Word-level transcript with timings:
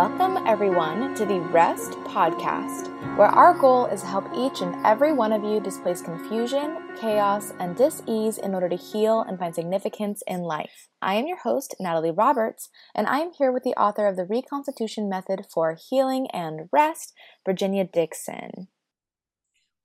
Welcome, 0.00 0.46
everyone, 0.46 1.14
to 1.16 1.26
the 1.26 1.40
Rest 1.52 1.90
Podcast, 2.04 2.88
where 3.18 3.28
our 3.28 3.52
goal 3.52 3.84
is 3.84 4.00
to 4.00 4.06
help 4.06 4.24
each 4.34 4.62
and 4.62 4.74
every 4.86 5.12
one 5.12 5.30
of 5.30 5.44
you 5.44 5.60
displace 5.60 6.00
confusion, 6.00 6.78
chaos, 6.96 7.52
and 7.60 7.76
dis 7.76 8.02
ease 8.06 8.38
in 8.38 8.54
order 8.54 8.70
to 8.70 8.76
heal 8.76 9.20
and 9.20 9.38
find 9.38 9.54
significance 9.54 10.22
in 10.26 10.40
life. 10.40 10.88
I 11.02 11.16
am 11.16 11.26
your 11.26 11.36
host, 11.36 11.74
Natalie 11.78 12.12
Roberts, 12.12 12.70
and 12.94 13.06
I 13.08 13.18
am 13.18 13.32
here 13.36 13.52
with 13.52 13.62
the 13.62 13.78
author 13.78 14.06
of 14.06 14.16
The 14.16 14.24
Reconstitution 14.24 15.06
Method 15.06 15.44
for 15.52 15.76
Healing 15.90 16.28
and 16.32 16.70
Rest, 16.72 17.12
Virginia 17.44 17.84
Dixon. 17.84 18.68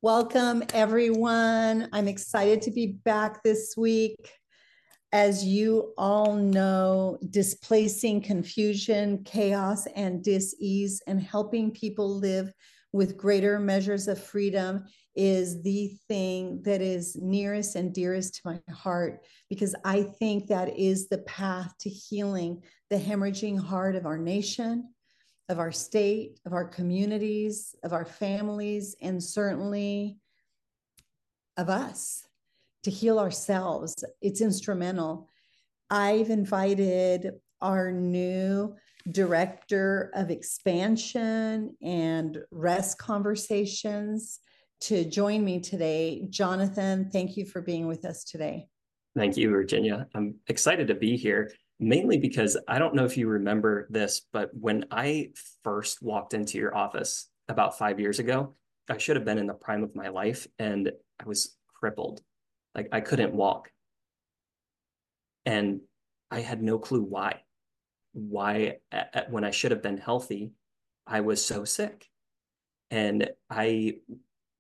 Welcome, 0.02 0.64
everyone. 0.74 1.90
I'm 1.92 2.08
excited 2.08 2.62
to 2.62 2.72
be 2.72 3.00
back 3.04 3.44
this 3.44 3.74
week 3.76 4.16
as 5.16 5.46
you 5.46 5.94
all 5.98 6.36
know, 6.36 7.18
displacing 7.30 8.20
confusion, 8.20 9.24
chaos, 9.24 9.88
and 9.96 10.22
dis-ease 10.22 11.02
and 11.08 11.22
helping 11.22 11.72
people 11.72 12.18
live 12.20 12.52
with 12.92 13.16
greater 13.16 13.58
measures 13.58 14.10
of 14.10 14.22
freedom 14.22 14.84
is 15.16 15.64
the 15.64 15.98
thing 16.10 16.62
that 16.64 16.82
is 16.82 17.16
nearest 17.16 17.78
and 17.78 17.94
dearest 17.94 18.36
to 18.36 18.42
my 18.44 18.74
heart 18.74 19.24
because 19.50 19.74
I 19.86 20.04
think 20.04 20.48
that 20.48 20.78
is 20.78 21.08
the 21.08 21.20
path 21.20 21.74
to 21.80 21.90
healing 21.90 22.62
the 22.90 22.98
hemorrhaging 22.98 23.58
heart 23.58 23.96
of 23.96 24.06
our 24.06 24.18
nation, 24.18 24.94
of 25.48 25.60
our 25.60 25.72
state, 25.72 26.42
of 26.46 26.52
our 26.52 26.66
communities, 26.66 27.74
of 27.86 27.94
our 27.94 28.06
families, 28.06 28.98
and 29.02 29.24
certainly 29.24 30.18
of 31.56 31.70
us 31.70 32.26
to 32.86 32.92
heal 32.92 33.18
ourselves. 33.18 34.06
It's 34.22 34.42
instrumental. 34.42 35.28
I've 35.90 36.30
invited 36.30 37.32
our 37.60 37.92
new 37.92 38.76
director 39.12 40.12
of 40.14 40.30
expansion 40.30 41.76
and 41.82 42.38
rest 42.52 43.00
conversations 43.00 44.40
to 44.82 45.04
join 45.04 45.44
me 45.44 45.60
today. 45.60 46.28
Jonathan, 46.30 47.10
thank 47.12 47.36
you 47.36 47.46
for 47.46 47.60
being 47.60 47.88
with 47.88 48.06
us 48.06 48.24
today. 48.24 48.68
Thank 49.18 49.36
you, 49.36 49.50
Virginia. 49.50 50.06
I'm 50.14 50.36
excited 50.48 50.88
to 50.90 50.96
be 50.96 51.18
here, 51.18 51.52
mainly 51.80 52.20
because 52.20 52.56
I 52.68 52.78
don't 52.78 52.94
know 52.94 53.06
if 53.06 53.18
you 53.18 53.28
remember 53.28 53.88
this, 53.90 54.22
but 54.32 54.52
when 54.54 54.86
I 54.92 55.32
first 55.64 56.04
walked 56.04 56.36
into 56.36 56.60
your 56.60 56.78
office 56.78 57.30
about 57.48 57.80
five 57.80 58.00
years 58.00 58.20
ago, 58.20 58.54
I 58.92 59.00
should 59.00 59.16
have 59.16 59.26
been 59.26 59.40
in 59.40 59.48
the 59.48 59.54
prime 59.56 59.84
of 59.84 59.96
my 59.96 60.10
life 60.10 60.46
and 60.60 60.92
I 61.20 61.26
was 61.26 61.58
crippled. 61.74 62.22
Like 62.76 62.90
I 62.92 63.02
couldn't 63.02 63.34
walk. 63.34 63.72
And 65.46 65.82
I 66.30 66.42
had 66.42 66.62
no 66.62 66.78
clue 66.78 67.02
why. 67.02 67.42
Why, 68.14 68.78
at, 68.92 69.32
when 69.32 69.44
I 69.44 69.52
should 69.52 69.72
have 69.72 69.82
been 69.82 69.98
healthy, 69.98 70.52
I 71.08 71.22
was 71.22 71.44
so 71.44 71.66
sick. 71.66 72.10
And 72.92 73.30
I 73.50 73.98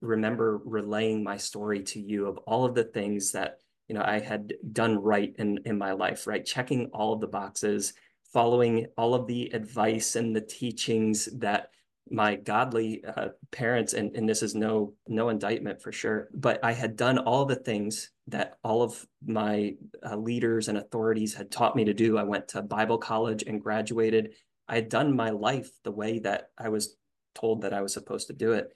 remember 0.02 0.62
relaying 0.64 1.24
my 1.24 1.38
story 1.38 1.82
to 1.84 2.00
you 2.00 2.28
of 2.28 2.38
all 2.40 2.66
of 2.66 2.76
the 2.76 2.84
things 2.84 3.32
that 3.32 3.60
you 3.88 3.96
know 3.96 4.04
I 4.04 4.20
had 4.20 4.54
done 4.72 4.98
right 4.98 5.34
in 5.38 5.60
in 5.66 5.78
my 5.78 5.94
life, 5.94 6.28
right? 6.28 6.46
Checking 6.46 6.88
all 6.88 7.14
of 7.14 7.22
the 7.22 7.28
boxes, 7.28 7.94
following 8.34 8.88
all 8.98 9.14
of 9.14 9.28
the 9.28 9.50
advice 9.54 10.16
and 10.16 10.36
the 10.36 10.42
teachings 10.42 11.26
that 11.40 11.70
my 12.10 12.36
godly 12.36 13.04
uh, 13.04 13.30
parents 13.52 13.94
and, 13.94 14.16
and 14.16 14.30
this 14.30 14.44
is 14.44 14.54
no 14.54 14.94
no 15.08 15.30
indictment 15.30 15.82
for 15.82 15.92
sure 15.92 16.30
but 16.34 16.64
i 16.64 16.72
had 16.72 16.96
done 16.96 17.18
all 17.18 17.46
the 17.46 17.56
things 17.56 18.12
that 18.28 18.58
all 18.64 18.82
of 18.82 19.06
my 19.26 19.76
uh, 20.04 20.16
leaders 20.16 20.68
and 20.68 20.78
authorities 20.78 21.34
had 21.36 21.52
taught 21.52 21.76
me 21.76 21.86
to 21.86 21.94
do. 21.94 22.18
I 22.18 22.24
went 22.24 22.48
to 22.50 22.62
bible 22.62 22.98
college 22.98 23.44
and 23.46 23.62
graduated. 23.62 24.34
I 24.68 24.76
had 24.76 24.90
done 24.90 25.16
my 25.16 25.30
life 25.30 25.70
the 25.84 25.92
way 25.92 26.20
that 26.20 26.50
i 26.58 26.70
was 26.70 26.96
told 27.36 27.62
that 27.62 27.74
i 27.74 27.82
was 27.82 27.94
supposed 27.94 28.28
to 28.28 28.34
do 28.34 28.54
it. 28.54 28.74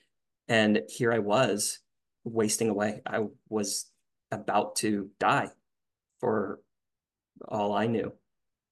And 0.47 0.81
here 0.87 1.11
i 1.11 1.19
was 1.19 1.79
wasting 2.23 2.69
away. 2.69 3.01
I 3.05 3.25
was 3.47 3.89
about 4.31 4.75
to 4.77 5.09
die 5.19 5.49
for 6.19 6.59
all 7.47 7.73
i 7.73 7.87
knew. 7.87 8.13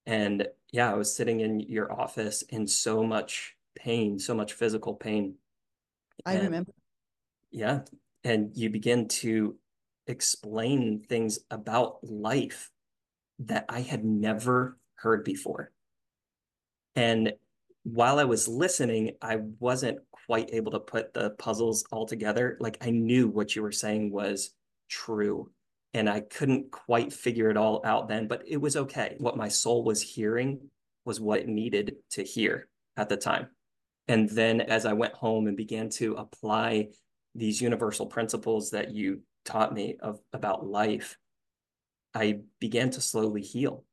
And 0.06 0.46
yeah 0.70 0.92
i 0.92 0.94
was 0.94 1.14
sitting 1.14 1.40
in 1.40 1.60
your 1.60 1.92
office 1.92 2.42
in 2.42 2.68
so 2.68 3.02
much 3.02 3.56
pain, 3.78 4.18
so 4.18 4.34
much 4.34 4.52
physical 4.52 4.94
pain. 4.94 5.36
I 6.26 6.34
and, 6.34 6.44
remember. 6.44 6.72
Yeah. 7.50 7.80
And 8.24 8.50
you 8.54 8.68
begin 8.68 9.08
to 9.08 9.56
explain 10.06 11.04
things 11.08 11.38
about 11.50 11.98
life 12.02 12.70
that 13.40 13.66
I 13.68 13.80
had 13.80 14.04
never 14.04 14.76
heard 14.96 15.24
before. 15.24 15.70
And 16.96 17.32
while 17.84 18.18
I 18.18 18.24
was 18.24 18.48
listening, 18.48 19.12
I 19.22 19.36
wasn't 19.60 20.00
quite 20.26 20.50
able 20.52 20.72
to 20.72 20.80
put 20.80 21.14
the 21.14 21.30
puzzles 21.30 21.84
all 21.92 22.06
together. 22.06 22.56
Like 22.60 22.78
I 22.80 22.90
knew 22.90 23.28
what 23.28 23.54
you 23.54 23.62
were 23.62 23.72
saying 23.72 24.10
was 24.10 24.50
true. 24.90 25.50
And 25.94 26.10
I 26.10 26.20
couldn't 26.20 26.70
quite 26.70 27.12
figure 27.12 27.48
it 27.50 27.56
all 27.56 27.80
out 27.84 28.08
then, 28.08 28.26
but 28.26 28.42
it 28.46 28.58
was 28.58 28.76
okay. 28.76 29.14
What 29.18 29.36
my 29.36 29.48
soul 29.48 29.84
was 29.84 30.02
hearing 30.02 30.68
was 31.04 31.20
what 31.20 31.40
it 31.40 31.48
needed 31.48 31.96
to 32.10 32.22
hear 32.22 32.68
at 32.96 33.08
the 33.08 33.16
time. 33.16 33.48
And 34.08 34.28
then 34.30 34.62
as 34.62 34.86
I 34.86 34.94
went 34.94 35.14
home 35.14 35.46
and 35.46 35.56
began 35.56 35.90
to 35.90 36.14
apply 36.14 36.88
these 37.34 37.60
universal 37.60 38.06
principles 38.06 38.70
that 38.70 38.90
you 38.90 39.20
taught 39.44 39.74
me 39.74 39.96
of 40.00 40.18
about 40.32 40.66
life, 40.66 41.18
I 42.14 42.40
began 42.58 42.90
to 42.90 43.00
slowly 43.00 43.42
heal 43.42 43.84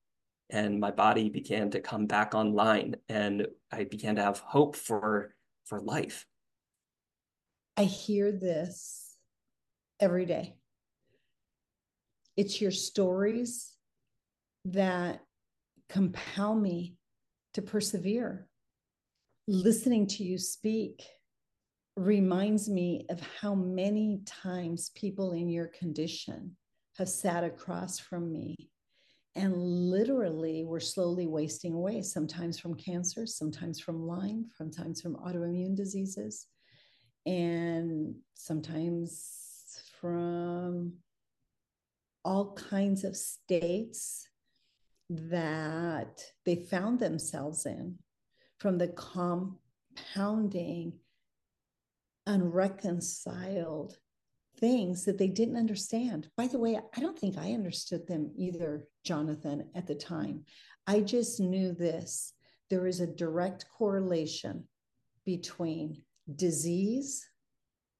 and 0.50 0.80
my 0.80 0.92
body 0.92 1.30
began 1.30 1.70
to 1.72 1.82
come 1.82 2.06
back 2.06 2.34
online 2.34 2.96
and 3.10 3.48
I 3.72 3.84
began 3.84 4.16
to 4.16 4.24
have 4.24 4.40
hope 4.40 4.76
for 4.76 5.34
for 5.66 5.82
life. 5.82 6.26
I 7.76 7.84
hear 7.84 8.32
this 8.32 9.16
every 10.00 10.26
day. 10.26 10.56
It's 12.38 12.62
your 12.62 12.72
stories 12.72 13.74
that 14.66 15.22
compel 15.90 16.56
me 16.56 16.96
to 17.54 17.62
persevere 17.62 18.48
listening 19.48 20.08
to 20.08 20.24
you 20.24 20.38
speak 20.38 21.04
reminds 21.96 22.68
me 22.68 23.06
of 23.10 23.22
how 23.42 23.54
many 23.54 24.22
times 24.26 24.92
people 24.96 25.34
in 25.34 25.50
your 25.50 25.68
condition 25.68 26.56
have 26.98 27.08
sat 27.08 27.44
across 27.44 28.00
from 28.00 28.32
me 28.32 28.56
and 29.36 29.56
literally 29.56 30.64
were 30.64 30.80
slowly 30.80 31.28
wasting 31.28 31.74
away, 31.74 32.02
sometimes 32.02 32.58
from 32.58 32.74
cancer, 32.74 33.26
sometimes 33.26 33.80
from 33.80 34.08
Lyme, 34.08 34.46
sometimes 34.58 35.02
from 35.02 35.16
autoimmune 35.16 35.76
diseases, 35.76 36.48
and 37.26 38.16
sometimes 38.34 39.82
from 40.00 40.94
all 42.24 42.54
kinds 42.54 43.04
of 43.04 43.16
states 43.16 44.28
that 45.10 46.24
they 46.46 46.56
found 46.56 47.00
themselves 47.00 47.66
in 47.66 47.98
from 48.58 48.78
the 48.78 48.90
compounding, 48.90 50.94
unreconciled 52.26 53.98
things 54.58 55.06
that 55.06 55.18
they 55.18 55.28
didn't 55.28 55.58
understand. 55.58 56.30
By 56.38 56.48
the 56.48 56.60
way, 56.60 56.80
I 56.96 57.00
don't 57.00 57.18
think 57.18 57.38
I 57.38 57.54
understood 57.54 58.08
them 58.08 58.32
either, 58.36 58.88
Jonathan, 59.04 59.70
at 59.76 59.88
the 59.88 59.96
time. 59.96 60.46
I 60.88 61.02
just 61.02 61.40
knew 61.40 61.74
this 61.74 62.34
there 62.70 62.88
is 62.88 63.00
a 63.00 63.08
direct 63.08 63.66
correlation 63.78 64.66
between 65.26 66.02
disease 66.36 67.28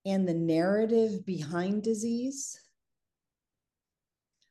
and 0.06 0.28
the 0.28 0.34
narrative 0.34 1.26
behind 1.26 1.84
disease, 1.84 2.60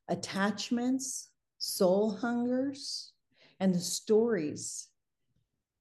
attachments, 0.09 1.31
soul 1.59 2.17
hungers, 2.17 3.13
and 3.61 3.75
the 3.75 3.81
stories 3.81 4.89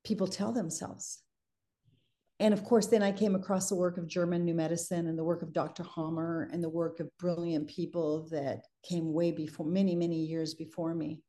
people 0.04 0.28
tell 0.28 0.52
themselves. 0.52 1.24
And 2.40 2.54
of 2.54 2.64
course, 2.64 2.88
then 2.88 3.04
I 3.04 3.12
came 3.12 3.36
across 3.36 3.70
the 3.70 3.76
work 3.76 3.98
of 3.98 4.08
German 4.08 4.44
New 4.44 4.56
Medicine 4.56 5.08
and 5.08 5.18
the 5.18 5.24
work 5.24 5.44
of 5.44 5.54
Dr. 5.54 5.84
Hamer 5.96 6.50
and 6.52 6.64
the 6.64 6.70
work 6.70 7.00
of 7.00 7.16
brilliant 7.18 7.68
people 7.68 8.28
that 8.32 8.66
came 8.84 9.14
way 9.14 9.32
before, 9.32 9.66
many, 9.66 9.96
many 9.96 10.18
years 10.18 10.54
before 10.54 10.94
me, 10.94 11.22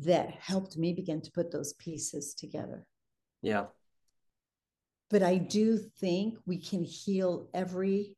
that 0.00 0.30
helped 0.40 0.76
me 0.76 0.92
begin 0.92 1.20
to 1.20 1.30
put 1.30 1.52
those 1.52 1.74
pieces 1.74 2.34
together. 2.34 2.86
Yeah. 3.42 3.66
But 5.10 5.22
I 5.22 5.36
do 5.36 5.78
think 6.00 6.38
we 6.46 6.58
can 6.58 6.82
heal 6.82 7.48
every 7.54 8.16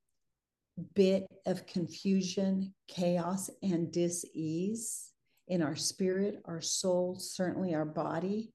bit 0.94 1.26
of 1.44 1.66
confusion, 1.66 2.72
chaos, 2.88 3.50
and 3.62 3.92
dis 3.92 4.24
ease 4.32 5.10
in 5.48 5.60
our 5.60 5.76
spirit, 5.76 6.40
our 6.44 6.60
soul, 6.60 7.18
certainly 7.18 7.74
our 7.74 7.84
body 7.84 8.52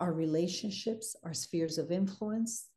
our 0.00 0.12
relationships, 0.12 1.14
our 1.24 1.34
spheres 1.34 1.78
of 1.78 1.92
influence, 1.92 2.68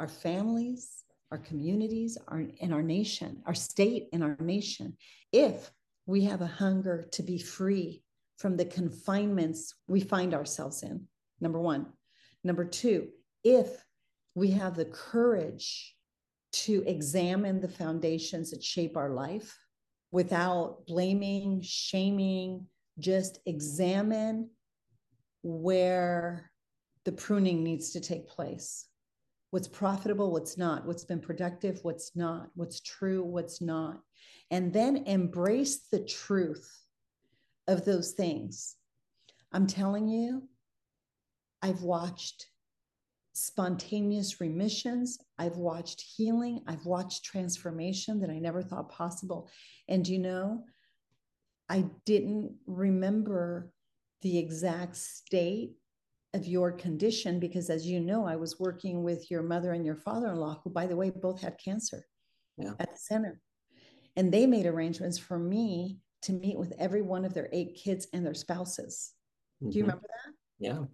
our 0.00 0.08
families, 0.08 1.04
our 1.30 1.38
communities, 1.38 2.18
our, 2.28 2.44
and 2.60 2.74
our 2.74 2.82
nation, 2.82 3.42
our 3.46 3.54
state 3.54 4.08
and 4.12 4.22
our 4.22 4.36
nation, 4.40 4.96
if 5.32 5.70
we 6.06 6.24
have 6.24 6.42
a 6.42 6.46
hunger 6.46 7.08
to 7.12 7.22
be 7.22 7.38
free 7.38 8.02
from 8.36 8.56
the 8.56 8.64
confinements 8.64 9.74
we 9.88 10.00
find 10.00 10.34
ourselves 10.34 10.82
in. 10.82 11.06
Number 11.40 11.60
one. 11.60 11.86
Number 12.44 12.64
two, 12.64 13.08
if 13.42 13.84
we 14.34 14.50
have 14.50 14.76
the 14.76 14.84
courage 14.84 15.96
to 16.52 16.84
examine 16.86 17.60
the 17.60 17.68
foundations 17.68 18.50
that 18.50 18.62
shape 18.62 18.96
our 18.96 19.10
life 19.10 19.56
without 20.12 20.86
blaming, 20.86 21.60
shaming, 21.62 22.66
just 22.98 23.40
examine 23.46 24.50
where 25.42 26.50
the 27.06 27.12
pruning 27.12 27.62
needs 27.62 27.92
to 27.92 28.00
take 28.00 28.28
place. 28.28 28.88
What's 29.52 29.68
profitable, 29.68 30.32
what's 30.32 30.58
not, 30.58 30.84
what's 30.84 31.04
been 31.04 31.20
productive, 31.20 31.78
what's 31.82 32.16
not, 32.16 32.48
what's 32.56 32.80
true, 32.80 33.22
what's 33.22 33.62
not. 33.62 34.00
And 34.50 34.72
then 34.72 35.04
embrace 35.06 35.86
the 35.90 36.00
truth 36.00 36.68
of 37.68 37.84
those 37.84 38.10
things. 38.10 38.74
I'm 39.52 39.68
telling 39.68 40.08
you, 40.08 40.48
I've 41.62 41.82
watched 41.82 42.46
spontaneous 43.34 44.40
remissions. 44.40 45.18
I've 45.38 45.58
watched 45.58 46.00
healing. 46.00 46.62
I've 46.66 46.86
watched 46.86 47.24
transformation 47.24 48.20
that 48.20 48.30
I 48.30 48.40
never 48.40 48.62
thought 48.62 48.90
possible. 48.90 49.48
And 49.88 50.06
you 50.08 50.18
know, 50.18 50.64
I 51.68 51.84
didn't 52.04 52.56
remember 52.66 53.70
the 54.22 54.38
exact 54.38 54.96
state 54.96 55.76
of 56.36 56.46
your 56.46 56.72
condition 56.72 57.40
because, 57.40 57.70
as 57.70 57.86
you 57.86 58.00
know, 58.00 58.26
I 58.26 58.36
was 58.36 58.60
working 58.60 59.02
with 59.02 59.30
your 59.30 59.42
mother 59.42 59.72
and 59.72 59.84
your 59.84 59.96
father 59.96 60.28
in 60.28 60.36
law, 60.36 60.60
who, 60.62 60.70
by 60.70 60.86
the 60.86 60.96
way, 60.96 61.10
both 61.10 61.40
had 61.40 61.58
cancer 61.62 62.06
yeah. 62.56 62.72
at 62.78 62.92
the 62.92 62.98
center. 62.98 63.40
And 64.14 64.32
they 64.32 64.46
made 64.46 64.66
arrangements 64.66 65.18
for 65.18 65.38
me 65.38 65.98
to 66.22 66.32
meet 66.32 66.56
with 66.56 66.72
every 66.78 67.02
one 67.02 67.24
of 67.24 67.34
their 67.34 67.48
eight 67.52 67.74
kids 67.74 68.06
and 68.12 68.24
their 68.24 68.34
spouses. 68.34 69.12
Mm-hmm. 69.62 69.70
Do 69.70 69.78
you 69.78 69.84
mm-hmm. 69.84 69.90
remember 69.90 70.08
that? 70.24 70.32
Yeah. 70.58 70.84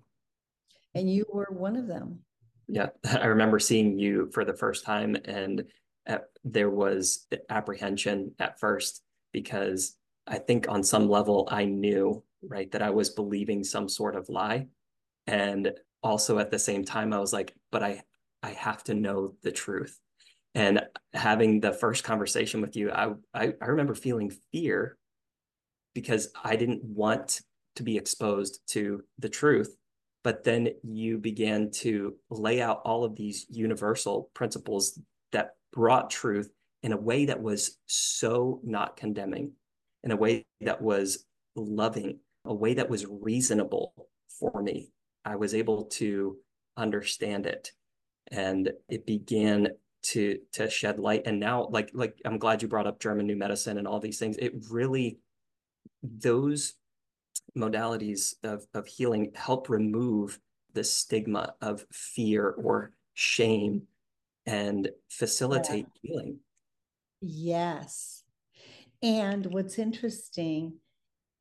And 0.94 1.12
you 1.12 1.24
were 1.30 1.48
one 1.50 1.76
of 1.76 1.86
them 1.86 2.20
yeah 2.68 2.88
i 3.20 3.26
remember 3.26 3.58
seeing 3.58 3.98
you 3.98 4.30
for 4.32 4.44
the 4.44 4.54
first 4.54 4.84
time 4.84 5.16
and 5.24 5.64
at, 6.06 6.24
there 6.42 6.70
was 6.70 7.26
apprehension 7.50 8.32
at 8.38 8.58
first 8.58 9.02
because 9.32 9.96
i 10.26 10.38
think 10.38 10.68
on 10.68 10.82
some 10.82 11.08
level 11.08 11.48
i 11.50 11.64
knew 11.64 12.22
right 12.42 12.72
that 12.72 12.82
i 12.82 12.90
was 12.90 13.10
believing 13.10 13.62
some 13.62 13.88
sort 13.88 14.16
of 14.16 14.28
lie 14.28 14.66
and 15.26 15.72
also 16.02 16.38
at 16.38 16.50
the 16.50 16.58
same 16.58 16.84
time 16.84 17.12
i 17.12 17.18
was 17.18 17.32
like 17.32 17.54
but 17.70 17.82
i 17.82 18.02
i 18.42 18.50
have 18.50 18.82
to 18.82 18.94
know 18.94 19.34
the 19.42 19.52
truth 19.52 19.98
and 20.54 20.82
having 21.14 21.60
the 21.60 21.72
first 21.72 22.04
conversation 22.04 22.60
with 22.60 22.76
you 22.76 22.90
i 22.90 23.12
i, 23.34 23.52
I 23.60 23.66
remember 23.66 23.94
feeling 23.94 24.32
fear 24.52 24.96
because 25.94 26.28
i 26.42 26.56
didn't 26.56 26.82
want 26.84 27.40
to 27.76 27.82
be 27.82 27.96
exposed 27.96 28.60
to 28.68 29.02
the 29.18 29.28
truth 29.28 29.76
but 30.24 30.44
then 30.44 30.68
you 30.82 31.18
began 31.18 31.70
to 31.70 32.14
lay 32.30 32.60
out 32.62 32.82
all 32.84 33.04
of 33.04 33.16
these 33.16 33.46
universal 33.50 34.30
principles 34.34 34.98
that 35.32 35.50
brought 35.72 36.10
truth 36.10 36.50
in 36.82 36.92
a 36.92 36.96
way 36.96 37.26
that 37.26 37.42
was 37.42 37.78
so 37.86 38.60
not 38.62 38.96
condemning, 38.96 39.52
in 40.04 40.10
a 40.10 40.16
way 40.16 40.44
that 40.60 40.80
was 40.80 41.24
loving, 41.56 42.18
a 42.44 42.54
way 42.54 42.74
that 42.74 42.90
was 42.90 43.06
reasonable 43.06 43.94
for 44.38 44.62
me. 44.62 44.90
I 45.24 45.36
was 45.36 45.54
able 45.54 45.84
to 45.84 46.36
understand 46.76 47.46
it 47.46 47.72
and 48.30 48.72
it 48.88 49.06
began 49.06 49.68
to 50.02 50.38
to 50.52 50.68
shed 50.68 50.98
light 50.98 51.22
and 51.26 51.38
now 51.38 51.68
like 51.70 51.90
like 51.94 52.20
I'm 52.24 52.38
glad 52.38 52.60
you 52.60 52.66
brought 52.66 52.86
up 52.88 52.98
German 52.98 53.26
new 53.26 53.36
medicine 53.36 53.78
and 53.78 53.86
all 53.86 54.00
these 54.00 54.18
things 54.18 54.36
it 54.38 54.52
really 54.70 55.18
those 56.02 56.74
modalities 57.56 58.34
of, 58.42 58.66
of 58.74 58.86
healing 58.86 59.32
help 59.34 59.68
remove 59.68 60.40
the 60.74 60.84
stigma 60.84 61.54
of 61.60 61.84
fear 61.92 62.50
or 62.50 62.92
shame 63.14 63.82
and 64.46 64.90
facilitate 65.08 65.86
yeah. 66.02 66.10
healing. 66.10 66.38
Yes. 67.20 68.24
And 69.02 69.46
what's 69.46 69.78
interesting 69.78 70.74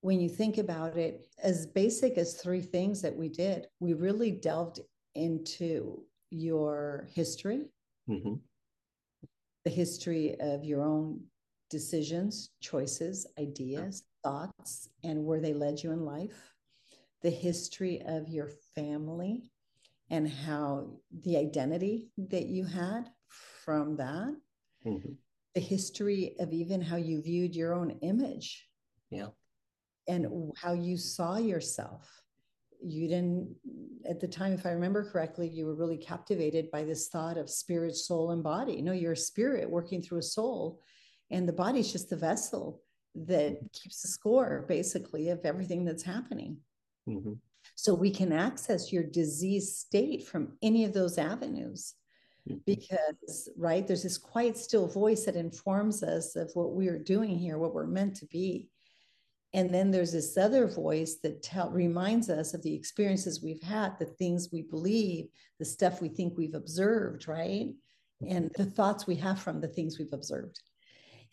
when 0.01 0.19
you 0.19 0.29
think 0.29 0.57
about 0.57 0.97
it, 0.97 1.27
as 1.41 1.65
basic 1.67 2.17
as 2.17 2.33
three 2.33 2.61
things 2.61 3.01
that 3.01 3.15
we 3.15 3.29
did, 3.29 3.67
we 3.79 3.93
really 3.93 4.31
delved 4.31 4.79
into 5.15 6.03
your 6.29 7.07
history, 7.13 7.65
mm-hmm. 8.09 8.33
the 9.63 9.71
history 9.71 10.35
of 10.39 10.63
your 10.63 10.81
own 10.81 11.21
decisions, 11.69 12.49
choices, 12.61 13.27
ideas, 13.39 14.03
thoughts 14.23 14.89
and 15.03 15.23
where 15.23 15.39
they 15.39 15.53
led 15.53 15.81
you 15.81 15.91
in 15.91 16.05
life, 16.05 16.53
the 17.21 17.29
history 17.29 18.01
of 18.05 18.27
your 18.29 18.49
family 18.75 19.51
and 20.09 20.29
how 20.29 20.89
the 21.23 21.37
identity 21.37 22.09
that 22.17 22.45
you 22.45 22.65
had 22.65 23.09
from 23.29 23.95
that, 23.97 24.35
mm-hmm. 24.85 25.11
the 25.55 25.61
history 25.61 26.35
of 26.39 26.51
even 26.51 26.81
how 26.81 26.97
you 26.97 27.21
viewed 27.21 27.55
your 27.55 27.73
own 27.73 27.91
image. 28.01 28.67
Yeah. 29.09 29.27
And 30.11 30.51
how 30.61 30.73
you 30.73 30.97
saw 30.97 31.37
yourself. 31.37 32.21
You 32.83 33.07
didn't, 33.07 33.55
at 34.09 34.19
the 34.19 34.27
time, 34.27 34.51
if 34.53 34.65
I 34.65 34.71
remember 34.71 35.09
correctly, 35.09 35.47
you 35.47 35.65
were 35.67 35.75
really 35.75 35.97
captivated 35.97 36.69
by 36.69 36.83
this 36.83 37.07
thought 37.07 37.37
of 37.37 37.49
spirit, 37.49 37.95
soul, 37.95 38.31
and 38.31 38.43
body. 38.43 38.81
No, 38.81 38.91
you're 38.91 39.13
a 39.13 39.17
spirit 39.17 39.69
working 39.69 40.01
through 40.01 40.17
a 40.19 40.23
soul, 40.23 40.81
and 41.29 41.47
the 41.47 41.53
body's 41.53 41.91
just 41.91 42.09
the 42.09 42.17
vessel 42.17 42.81
that 43.15 43.59
keeps 43.71 44.01
the 44.01 44.07
score 44.07 44.65
basically 44.67 45.29
of 45.29 45.45
everything 45.45 45.85
that's 45.85 46.03
happening. 46.03 46.57
Mm-hmm. 47.07 47.33
So 47.75 47.93
we 47.93 48.11
can 48.11 48.31
access 48.33 48.91
your 48.91 49.03
disease 49.03 49.77
state 49.77 50.27
from 50.27 50.57
any 50.61 50.83
of 50.83 50.93
those 50.93 51.17
avenues 51.17 51.95
mm-hmm. 52.49 52.59
because, 52.65 53.49
right, 53.55 53.87
there's 53.87 54.03
this 54.03 54.17
quiet, 54.17 54.57
still 54.57 54.87
voice 54.87 55.25
that 55.25 55.35
informs 55.35 56.03
us 56.03 56.35
of 56.35 56.51
what 56.53 56.73
we 56.73 56.87
are 56.89 56.99
doing 56.99 57.37
here, 57.37 57.57
what 57.57 57.73
we're 57.73 57.85
meant 57.85 58.15
to 58.17 58.25
be. 58.25 58.69
And 59.53 59.73
then 59.73 59.91
there's 59.91 60.13
this 60.13 60.37
other 60.37 60.67
voice 60.67 61.15
that 61.23 61.43
tell, 61.43 61.69
reminds 61.69 62.29
us 62.29 62.53
of 62.53 62.61
the 62.63 62.73
experiences 62.73 63.43
we've 63.43 63.61
had, 63.61 63.99
the 63.99 64.05
things 64.05 64.49
we 64.51 64.61
believe, 64.61 65.27
the 65.59 65.65
stuff 65.65 66.01
we 66.01 66.07
think 66.07 66.37
we've 66.37 66.55
observed, 66.55 67.27
right? 67.27 67.67
And 68.27 68.49
the 68.55 68.65
thoughts 68.65 69.07
we 69.07 69.15
have 69.15 69.41
from 69.41 69.59
the 69.59 69.67
things 69.67 69.99
we've 69.99 70.13
observed. 70.13 70.61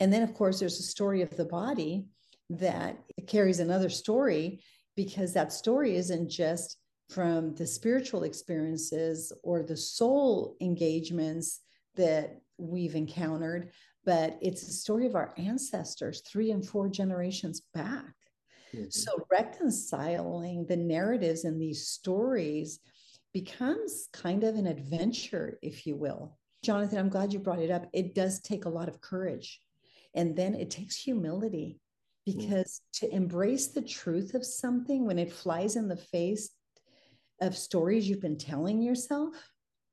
And 0.01 0.13
then, 0.13 0.23
of 0.23 0.35
course, 0.35 0.59
there's 0.59 0.81
a 0.81 0.85
story 0.85 1.23
of 1.23 1.37
the 1.37 1.45
body 1.45 2.07
that 2.51 2.99
carries 3.27 3.61
another 3.61 3.89
story 3.89 4.63
because 4.97 5.33
that 5.35 5.53
story 5.53 5.97
isn't 5.97 6.29
just 6.29 6.77
from 7.09 7.55
the 7.55 7.67
spiritual 7.67 8.25
experiences 8.25 9.33
or 9.43 9.63
the 9.63 9.77
soul 9.77 10.57
engagements 10.61 11.61
that 11.95 12.41
we've 12.59 12.95
encountered, 12.95 13.71
but 14.05 14.39
it's 14.41 14.67
the 14.67 14.73
story 14.73 15.07
of 15.07 15.15
our 15.15 15.35
ancestors 15.37 16.23
three 16.27 16.51
and 16.51 16.67
four 16.67 16.89
generations 16.89 17.63
back. 17.75 18.15
Mm-hmm. 18.75 18.91
So, 18.91 19.27
reconciling 19.31 20.67
the 20.67 20.77
narratives 20.77 21.45
in 21.45 21.59
these 21.59 21.89
stories 21.89 22.81
becomes 23.33 24.09
kind 24.13 24.45
of 24.45 24.57
an 24.57 24.67
adventure, 24.67 25.59
if 25.63 25.87
you 25.87 25.97
will. 25.97 26.39
Jonathan, 26.63 26.99
I'm 26.99 27.09
glad 27.09 27.33
you 27.33 27.39
brought 27.39 27.61
it 27.61 27.71
up. 27.71 27.87
It 27.93 28.15
does 28.15 28.41
take 28.41 28.65
a 28.65 28.71
lot 28.71 28.89
of 28.89 29.01
courage 29.01 29.61
and 30.15 30.35
then 30.35 30.55
it 30.55 30.71
takes 30.71 30.97
humility 30.97 31.79
because 32.27 32.81
mm. 32.81 33.01
to 33.01 33.15
embrace 33.15 33.69
the 33.69 33.83
truth 33.83 34.35
of 34.35 34.45
something 34.45 35.07
when 35.07 35.19
it 35.19 35.33
flies 35.33 35.77
in 35.77 35.89
the 35.89 35.97
face 35.97 36.51
of 37.41 37.57
stories 37.57 38.09
you've 38.09 38.21
been 38.21 38.37
telling 38.37 38.83
yourself, 38.83 39.35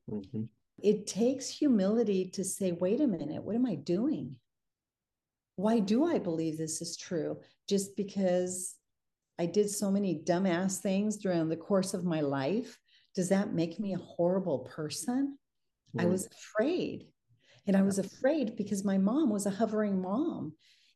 mm-hmm. 0.09 0.43
It 0.81 1.07
takes 1.07 1.49
humility 1.49 2.29
to 2.33 2.43
say, 2.43 2.71
wait 2.71 3.01
a 3.01 3.07
minute, 3.07 3.43
what 3.43 3.55
am 3.55 3.65
I 3.65 3.75
doing? 3.75 4.35
Why 5.55 5.79
do 5.79 6.05
I 6.05 6.19
believe 6.19 6.57
this 6.57 6.81
is 6.81 6.97
true? 6.97 7.39
Just 7.69 7.95
because 7.95 8.75
I 9.39 9.45
did 9.45 9.69
so 9.69 9.89
many 9.89 10.21
dumbass 10.23 10.79
things 10.79 11.17
during 11.17 11.47
the 11.47 11.55
course 11.55 11.93
of 11.93 12.03
my 12.03 12.21
life, 12.21 12.77
does 13.15 13.29
that 13.29 13.53
make 13.53 13.79
me 13.79 13.93
a 13.93 13.99
horrible 13.99 14.59
person? 14.59 15.37
Mm. 15.95 16.03
I 16.03 16.05
was 16.07 16.27
afraid. 16.27 17.07
And 17.67 17.75
I 17.75 17.81
was 17.81 17.97
afraid 17.97 18.55
because 18.55 18.83
my 18.83 18.97
mom 18.97 19.29
was 19.29 19.45
a 19.45 19.51
hovering 19.51 20.01
mom 20.01 20.53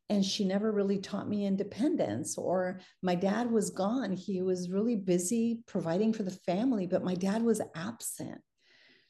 and 0.09 0.25
she 0.25 0.43
never 0.43 0.71
really 0.71 0.98
taught 0.98 1.29
me 1.29 1.45
independence 1.45 2.38
or 2.38 2.79
my 3.01 3.15
dad 3.15 3.50
was 3.50 3.69
gone 3.69 4.12
he 4.12 4.41
was 4.41 4.69
really 4.69 4.95
busy 4.95 5.62
providing 5.67 6.13
for 6.13 6.24
the 6.24 6.31
family 6.31 6.88
but 6.88 7.03
my 7.03 7.15
dad 7.15 7.43
was 7.43 7.62
absent 7.75 8.41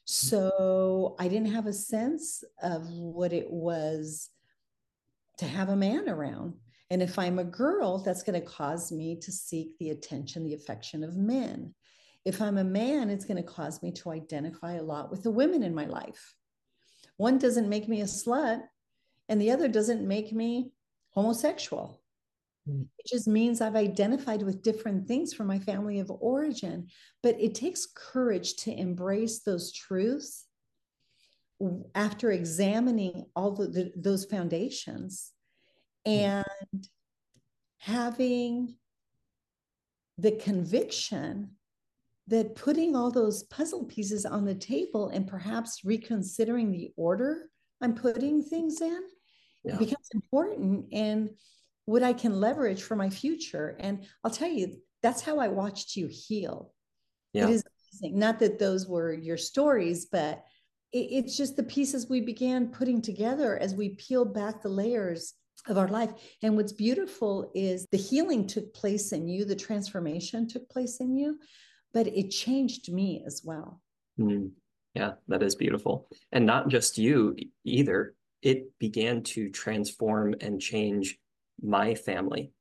so 0.04 1.14
i 1.18 1.28
didn't 1.28 1.52
have 1.52 1.66
a 1.66 1.72
sense 1.72 2.42
of 2.62 2.88
what 2.90 3.32
it 3.32 3.50
was 3.50 4.30
to 5.38 5.46
have 5.46 5.70
a 5.70 5.76
man 5.76 6.06
around. 6.08 6.54
And 6.90 7.02
if 7.02 7.18
i'm 7.18 7.38
a 7.38 7.44
girl 7.44 7.98
that's 7.98 8.22
going 8.22 8.38
to 8.38 8.46
cause 8.46 8.92
me 8.92 9.16
to 9.20 9.32
seek 9.32 9.78
the 9.78 9.90
attention 9.90 10.44
the 10.44 10.54
affection 10.54 11.02
of 11.04 11.16
men. 11.16 11.74
If 12.24 12.42
i'm 12.42 12.58
a 12.58 12.64
man 12.64 13.10
it's 13.10 13.24
going 13.24 13.38
to 13.38 13.42
cause 13.42 13.82
me 13.82 13.92
to 13.92 14.10
identify 14.10 14.74
a 14.74 14.82
lot 14.82 15.10
with 15.10 15.22
the 15.22 15.30
women 15.30 15.62
in 15.62 15.74
my 15.74 15.86
life. 15.86 16.34
One 17.16 17.38
doesn't 17.38 17.68
make 17.68 17.86
me 17.88 18.00
a 18.00 18.04
slut, 18.04 18.62
and 19.28 19.40
the 19.40 19.50
other 19.50 19.68
doesn't 19.68 20.06
make 20.06 20.32
me 20.32 20.72
homosexual. 21.10 21.99
Mm. 22.68 22.86
It 22.98 23.06
just 23.06 23.28
means 23.28 23.60
I've 23.60 23.76
identified 23.76 24.42
with 24.42 24.62
different 24.62 25.06
things 25.06 25.32
from 25.32 25.46
my 25.46 25.58
family 25.58 25.98
of 25.98 26.10
origin. 26.10 26.88
But 27.22 27.40
it 27.40 27.54
takes 27.54 27.86
courage 27.86 28.56
to 28.56 28.72
embrace 28.72 29.40
those 29.40 29.72
truths 29.72 30.46
after 31.94 32.32
examining 32.32 33.26
all 33.36 33.52
the, 33.52 33.66
the, 33.66 33.92
those 33.96 34.24
foundations 34.24 35.32
mm. 36.06 36.12
and 36.16 36.88
having 37.78 38.76
the 40.18 40.32
conviction 40.32 41.50
that 42.26 42.54
putting 42.54 42.94
all 42.94 43.10
those 43.10 43.42
puzzle 43.44 43.84
pieces 43.84 44.24
on 44.24 44.44
the 44.44 44.54
table 44.54 45.08
and 45.08 45.26
perhaps 45.26 45.80
reconsidering 45.84 46.70
the 46.70 46.92
order 46.96 47.50
I'm 47.80 47.94
putting 47.94 48.42
things 48.42 48.80
in 48.80 49.00
yeah. 49.64 49.76
becomes 49.76 50.08
important 50.14 50.86
and 50.92 51.30
what 51.90 52.04
I 52.04 52.12
can 52.12 52.38
leverage 52.38 52.82
for 52.84 52.94
my 52.94 53.10
future. 53.10 53.76
And 53.80 54.06
I'll 54.22 54.30
tell 54.30 54.48
you, 54.48 54.76
that's 55.02 55.22
how 55.22 55.40
I 55.40 55.48
watched 55.48 55.96
you 55.96 56.06
heal. 56.06 56.72
Yeah. 57.32 57.48
It 57.48 57.50
is 57.50 57.64
amazing. 57.92 58.16
Not 58.16 58.38
that 58.38 58.60
those 58.60 58.86
were 58.86 59.12
your 59.12 59.36
stories, 59.36 60.06
but 60.06 60.44
it, 60.92 61.08
it's 61.10 61.36
just 61.36 61.56
the 61.56 61.64
pieces 61.64 62.08
we 62.08 62.20
began 62.20 62.68
putting 62.68 63.02
together 63.02 63.58
as 63.58 63.74
we 63.74 63.96
peeled 63.96 64.32
back 64.32 64.62
the 64.62 64.68
layers 64.68 65.34
of 65.66 65.78
our 65.78 65.88
life. 65.88 66.12
And 66.42 66.56
what's 66.56 66.72
beautiful 66.72 67.50
is 67.56 67.88
the 67.90 67.98
healing 67.98 68.46
took 68.46 68.72
place 68.72 69.10
in 69.10 69.26
you, 69.28 69.44
the 69.44 69.56
transformation 69.56 70.46
took 70.46 70.68
place 70.70 71.00
in 71.00 71.16
you, 71.16 71.40
but 71.92 72.06
it 72.06 72.30
changed 72.30 72.92
me 72.92 73.24
as 73.26 73.42
well. 73.44 73.80
Mm, 74.16 74.52
yeah, 74.94 75.14
that 75.26 75.42
is 75.42 75.56
beautiful. 75.56 76.06
And 76.30 76.46
not 76.46 76.68
just 76.68 76.98
you 76.98 77.34
either. 77.64 78.14
It 78.42 78.78
began 78.78 79.22
to 79.24 79.50
transform 79.50 80.36
and 80.40 80.60
change 80.60 81.18
my 81.62 81.94
family 81.94 82.52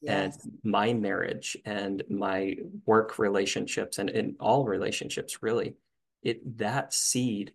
yes. 0.00 0.38
and 0.44 0.52
my 0.62 0.92
marriage 0.92 1.56
and 1.64 2.02
my 2.08 2.56
work 2.84 3.18
relationships 3.18 3.98
and 3.98 4.10
in 4.10 4.36
all 4.40 4.64
relationships 4.64 5.42
really. 5.42 5.74
It 6.22 6.58
that 6.58 6.92
seed 6.92 7.52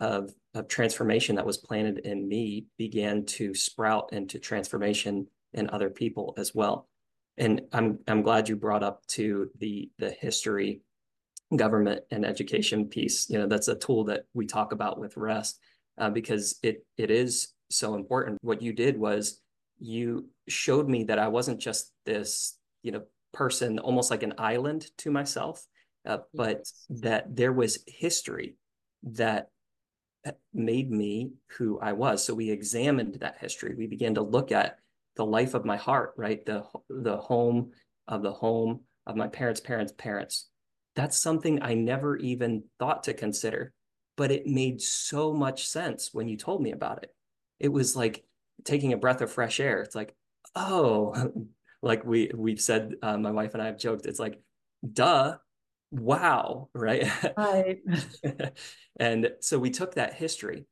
of 0.00 0.32
of 0.54 0.68
transformation 0.68 1.36
that 1.36 1.46
was 1.46 1.56
planted 1.56 1.98
in 1.98 2.28
me 2.28 2.66
began 2.76 3.24
to 3.24 3.54
sprout 3.54 4.10
into 4.12 4.38
transformation 4.38 5.26
in 5.54 5.70
other 5.70 5.90
people 5.90 6.34
as 6.36 6.54
well. 6.54 6.88
And 7.38 7.62
i'm 7.72 7.98
i'm 8.06 8.22
glad 8.22 8.48
you 8.48 8.56
brought 8.56 8.82
up 8.82 9.06
to 9.08 9.50
the 9.58 9.90
the 9.98 10.10
history 10.10 10.82
government 11.56 12.02
and 12.10 12.24
education 12.24 12.86
piece. 12.88 13.28
You 13.28 13.38
know 13.38 13.46
that's 13.46 13.68
a 13.68 13.74
tool 13.74 14.04
that 14.04 14.26
we 14.34 14.46
talk 14.46 14.72
about 14.72 14.98
with 14.98 15.16
rest 15.16 15.58
uh, 15.98 16.10
because 16.10 16.58
it 16.62 16.84
it 16.96 17.10
is 17.10 17.54
so 17.70 17.94
important. 17.94 18.38
What 18.42 18.62
you 18.62 18.72
did 18.72 18.98
was 18.98 19.40
you 19.82 20.28
showed 20.48 20.88
me 20.88 21.04
that 21.04 21.18
I 21.18 21.28
wasn't 21.28 21.60
just 21.60 21.92
this, 22.06 22.56
you 22.82 22.92
know, 22.92 23.02
person, 23.32 23.78
almost 23.78 24.10
like 24.10 24.22
an 24.22 24.34
island 24.38 24.86
to 24.98 25.10
myself, 25.10 25.66
uh, 26.06 26.18
but 26.32 26.70
that 26.88 27.34
there 27.34 27.52
was 27.52 27.82
history 27.86 28.56
that 29.02 29.48
made 30.54 30.90
me 30.90 31.32
who 31.58 31.80
I 31.80 31.92
was. 31.94 32.24
So 32.24 32.34
we 32.34 32.50
examined 32.50 33.14
that 33.20 33.38
history. 33.40 33.74
We 33.76 33.88
began 33.88 34.14
to 34.14 34.22
look 34.22 34.52
at 34.52 34.76
the 35.16 35.26
life 35.26 35.54
of 35.54 35.64
my 35.64 35.76
heart, 35.76 36.14
right? 36.16 36.44
The 36.46 36.64
the 36.88 37.16
home 37.16 37.72
of 38.06 38.22
the 38.22 38.32
home 38.32 38.80
of 39.06 39.16
my 39.16 39.26
parents' 39.26 39.60
parents' 39.60 39.92
parents. 39.92 40.48
That's 40.94 41.18
something 41.18 41.62
I 41.62 41.74
never 41.74 42.16
even 42.18 42.64
thought 42.78 43.04
to 43.04 43.14
consider, 43.14 43.72
but 44.16 44.30
it 44.30 44.46
made 44.46 44.80
so 44.80 45.32
much 45.32 45.66
sense 45.66 46.10
when 46.12 46.28
you 46.28 46.36
told 46.36 46.62
me 46.62 46.70
about 46.70 47.02
it. 47.02 47.10
It 47.58 47.72
was 47.72 47.96
like 47.96 48.24
taking 48.64 48.92
a 48.92 48.96
breath 48.96 49.20
of 49.20 49.32
fresh 49.32 49.60
air. 49.60 49.80
It's 49.80 49.94
like, 49.94 50.14
oh, 50.54 51.14
like 51.82 52.04
we 52.04 52.30
we've 52.34 52.60
said, 52.60 52.94
uh, 53.02 53.18
my 53.18 53.30
wife 53.30 53.54
and 53.54 53.62
I 53.62 53.66
have 53.66 53.78
joked. 53.78 54.06
It's 54.06 54.20
like, 54.20 54.40
duh, 54.92 55.36
wow, 55.90 56.68
right? 56.74 57.10
Right. 57.36 57.78
and 59.00 59.30
so 59.40 59.58
we 59.58 59.70
took 59.70 59.94
that 59.94 60.14
history, 60.14 60.64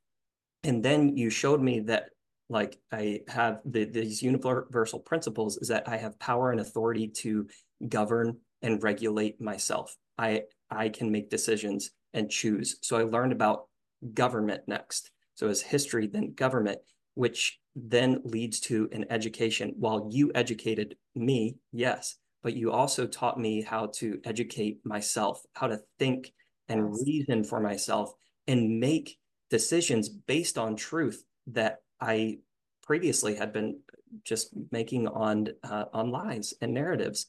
and 0.64 0.82
then 0.82 1.16
you 1.16 1.30
showed 1.30 1.60
me 1.60 1.80
that 1.80 2.10
like 2.48 2.78
I 2.92 3.20
have 3.28 3.60
the, 3.64 3.84
these 3.84 4.22
universal 4.22 4.98
principles 4.98 5.56
is 5.58 5.68
that 5.68 5.88
I 5.88 5.96
have 5.96 6.18
power 6.18 6.50
and 6.50 6.60
authority 6.60 7.08
to 7.18 7.46
govern 7.88 8.38
and 8.60 8.82
regulate 8.82 9.40
myself. 9.40 9.96
I 10.18 10.42
I 10.70 10.88
can 10.88 11.10
make 11.10 11.30
decisions 11.30 11.92
and 12.12 12.28
choose. 12.28 12.76
So 12.82 12.96
I 12.96 13.02
learned 13.02 13.32
about 13.32 13.66
government 14.14 14.62
next. 14.66 15.10
So 15.34 15.48
as 15.48 15.62
history, 15.62 16.06
then 16.06 16.34
government, 16.34 16.80
which 17.14 17.58
then 17.74 18.20
leads 18.24 18.60
to 18.60 18.88
an 18.92 19.06
education. 19.10 19.74
While 19.78 20.08
you 20.10 20.30
educated 20.34 20.96
me, 21.14 21.56
yes, 21.72 22.16
but 22.42 22.56
you 22.56 22.72
also 22.72 23.06
taught 23.06 23.38
me 23.38 23.62
how 23.62 23.86
to 23.96 24.20
educate 24.24 24.80
myself, 24.84 25.42
how 25.52 25.68
to 25.68 25.80
think 25.98 26.32
and 26.68 26.94
reason 27.04 27.44
for 27.44 27.60
myself 27.60 28.12
and 28.46 28.80
make 28.80 29.18
decisions 29.50 30.08
based 30.08 30.56
on 30.56 30.76
truth 30.76 31.24
that 31.48 31.78
I 32.00 32.38
previously 32.82 33.34
had 33.34 33.52
been 33.52 33.80
just 34.24 34.54
making 34.72 35.06
on 35.08 35.48
uh, 35.62 35.84
on 35.92 36.10
lies 36.10 36.54
and 36.60 36.72
narratives. 36.72 37.26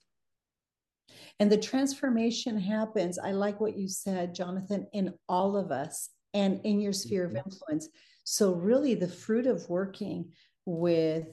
And 1.39 1.51
the 1.51 1.57
transformation 1.57 2.57
happens. 2.59 3.19
I 3.19 3.31
like 3.31 3.59
what 3.59 3.77
you 3.77 3.87
said, 3.87 4.33
Jonathan, 4.33 4.87
in 4.93 5.13
all 5.27 5.57
of 5.57 5.71
us 5.71 6.09
and 6.33 6.61
in 6.63 6.79
your 6.79 6.93
sphere 6.93 7.27
mm-hmm. 7.27 7.37
of 7.37 7.45
influence. 7.45 7.89
So, 8.31 8.53
really, 8.53 8.95
the 8.95 9.09
fruit 9.09 9.45
of 9.45 9.69
working 9.69 10.31
with 10.65 11.27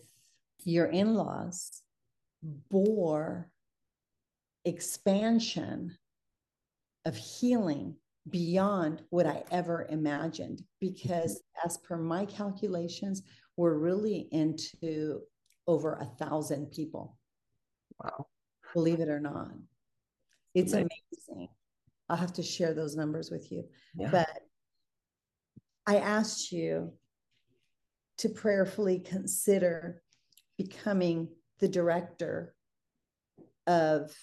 your 0.64 0.86
in 0.86 1.14
laws 1.14 1.80
bore 2.42 3.48
expansion 4.64 5.96
of 7.04 7.16
healing 7.16 7.94
beyond 8.28 9.04
what 9.10 9.28
I 9.28 9.44
ever 9.52 9.86
imagined. 9.88 10.64
Because, 10.80 11.40
as 11.64 11.78
per 11.78 11.96
my 11.96 12.24
calculations, 12.24 13.22
we're 13.56 13.78
really 13.78 14.26
into 14.32 15.20
over 15.68 16.00
a 16.00 16.24
thousand 16.24 16.72
people. 16.72 17.16
Wow. 18.02 18.26
Believe 18.74 18.98
it 18.98 19.08
or 19.08 19.20
not. 19.20 19.52
It's 20.52 20.72
amazing. 20.72 21.48
I'll 22.08 22.16
have 22.16 22.32
to 22.32 22.42
share 22.42 22.74
those 22.74 22.96
numbers 22.96 23.30
with 23.30 23.52
you. 23.52 23.68
Yeah. 23.94 24.10
But 24.10 24.47
I 25.88 25.96
asked 25.96 26.52
you 26.52 26.92
to 28.18 28.28
prayerfully 28.28 28.98
consider 28.98 30.02
becoming 30.58 31.28
the 31.60 31.68
director 31.68 32.54
of 33.66 34.14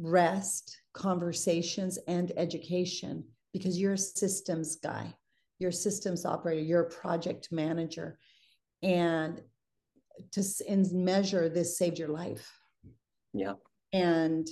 rest, 0.00 0.76
conversations, 0.94 2.00
and 2.08 2.32
education 2.36 3.22
because 3.52 3.78
you're 3.78 3.92
a 3.92 3.98
systems 3.98 4.74
guy, 4.74 5.14
you're 5.60 5.70
a 5.70 5.72
systems 5.72 6.26
operator, 6.26 6.62
you're 6.62 6.82
a 6.82 6.90
project 6.90 7.52
manager. 7.52 8.18
And 8.82 9.40
to 10.32 10.44
in 10.66 10.84
measure, 10.92 11.48
this 11.48 11.78
saved 11.78 12.00
your 12.00 12.08
life. 12.08 12.50
Yeah. 13.32 13.54
And 13.92 14.48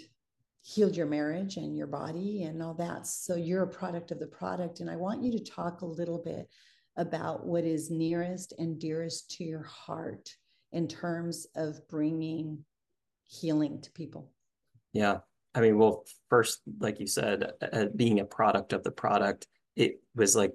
healed 0.66 0.96
your 0.96 1.06
marriage 1.06 1.58
and 1.58 1.76
your 1.76 1.86
body 1.86 2.42
and 2.42 2.60
all 2.60 2.74
that. 2.74 3.06
So 3.06 3.36
you're 3.36 3.62
a 3.62 3.68
product 3.68 4.10
of 4.10 4.18
the 4.18 4.26
product. 4.26 4.80
And 4.80 4.90
I 4.90 4.96
want 4.96 5.22
you 5.22 5.30
to 5.30 5.44
talk 5.44 5.82
a 5.82 5.86
little 5.86 6.18
bit 6.18 6.48
about 6.96 7.46
what 7.46 7.62
is 7.62 7.88
nearest 7.88 8.52
and 8.58 8.76
dearest 8.76 9.30
to 9.36 9.44
your 9.44 9.62
heart 9.62 10.28
in 10.72 10.88
terms 10.88 11.46
of 11.54 11.86
bringing 11.88 12.64
healing 13.28 13.80
to 13.82 13.92
people. 13.92 14.32
Yeah. 14.92 15.18
I 15.54 15.60
mean, 15.60 15.78
well, 15.78 16.04
first, 16.28 16.62
like 16.80 16.98
you 16.98 17.06
said, 17.06 17.52
uh, 17.72 17.86
being 17.94 18.18
a 18.18 18.24
product 18.24 18.72
of 18.72 18.82
the 18.82 18.90
product, 18.90 19.46
it 19.76 20.00
was 20.16 20.34
like 20.34 20.52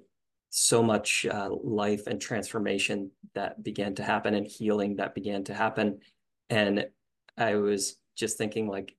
so 0.50 0.82
much 0.82 1.24
uh, 1.24 1.48
life 1.64 2.06
and 2.06 2.20
transformation 2.20 3.10
that 3.34 3.62
began 3.62 3.94
to 3.94 4.02
happen 4.02 4.34
and 4.34 4.46
healing 4.46 4.96
that 4.96 5.14
began 5.14 5.42
to 5.44 5.54
happen. 5.54 6.00
And 6.50 6.84
I 7.38 7.54
was 7.54 7.96
just 8.14 8.36
thinking, 8.36 8.68
like, 8.68 8.94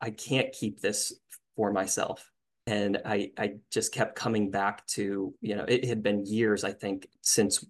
I 0.00 0.10
can't 0.10 0.52
keep 0.52 0.80
this 0.80 1.12
for 1.56 1.72
myself. 1.72 2.30
And 2.66 3.00
I, 3.04 3.30
I 3.38 3.54
just 3.70 3.94
kept 3.94 4.14
coming 4.14 4.50
back 4.50 4.86
to, 4.88 5.34
you 5.40 5.56
know, 5.56 5.64
it 5.66 5.86
had 5.86 6.02
been 6.02 6.26
years, 6.26 6.64
I 6.64 6.72
think, 6.72 7.08
since 7.22 7.64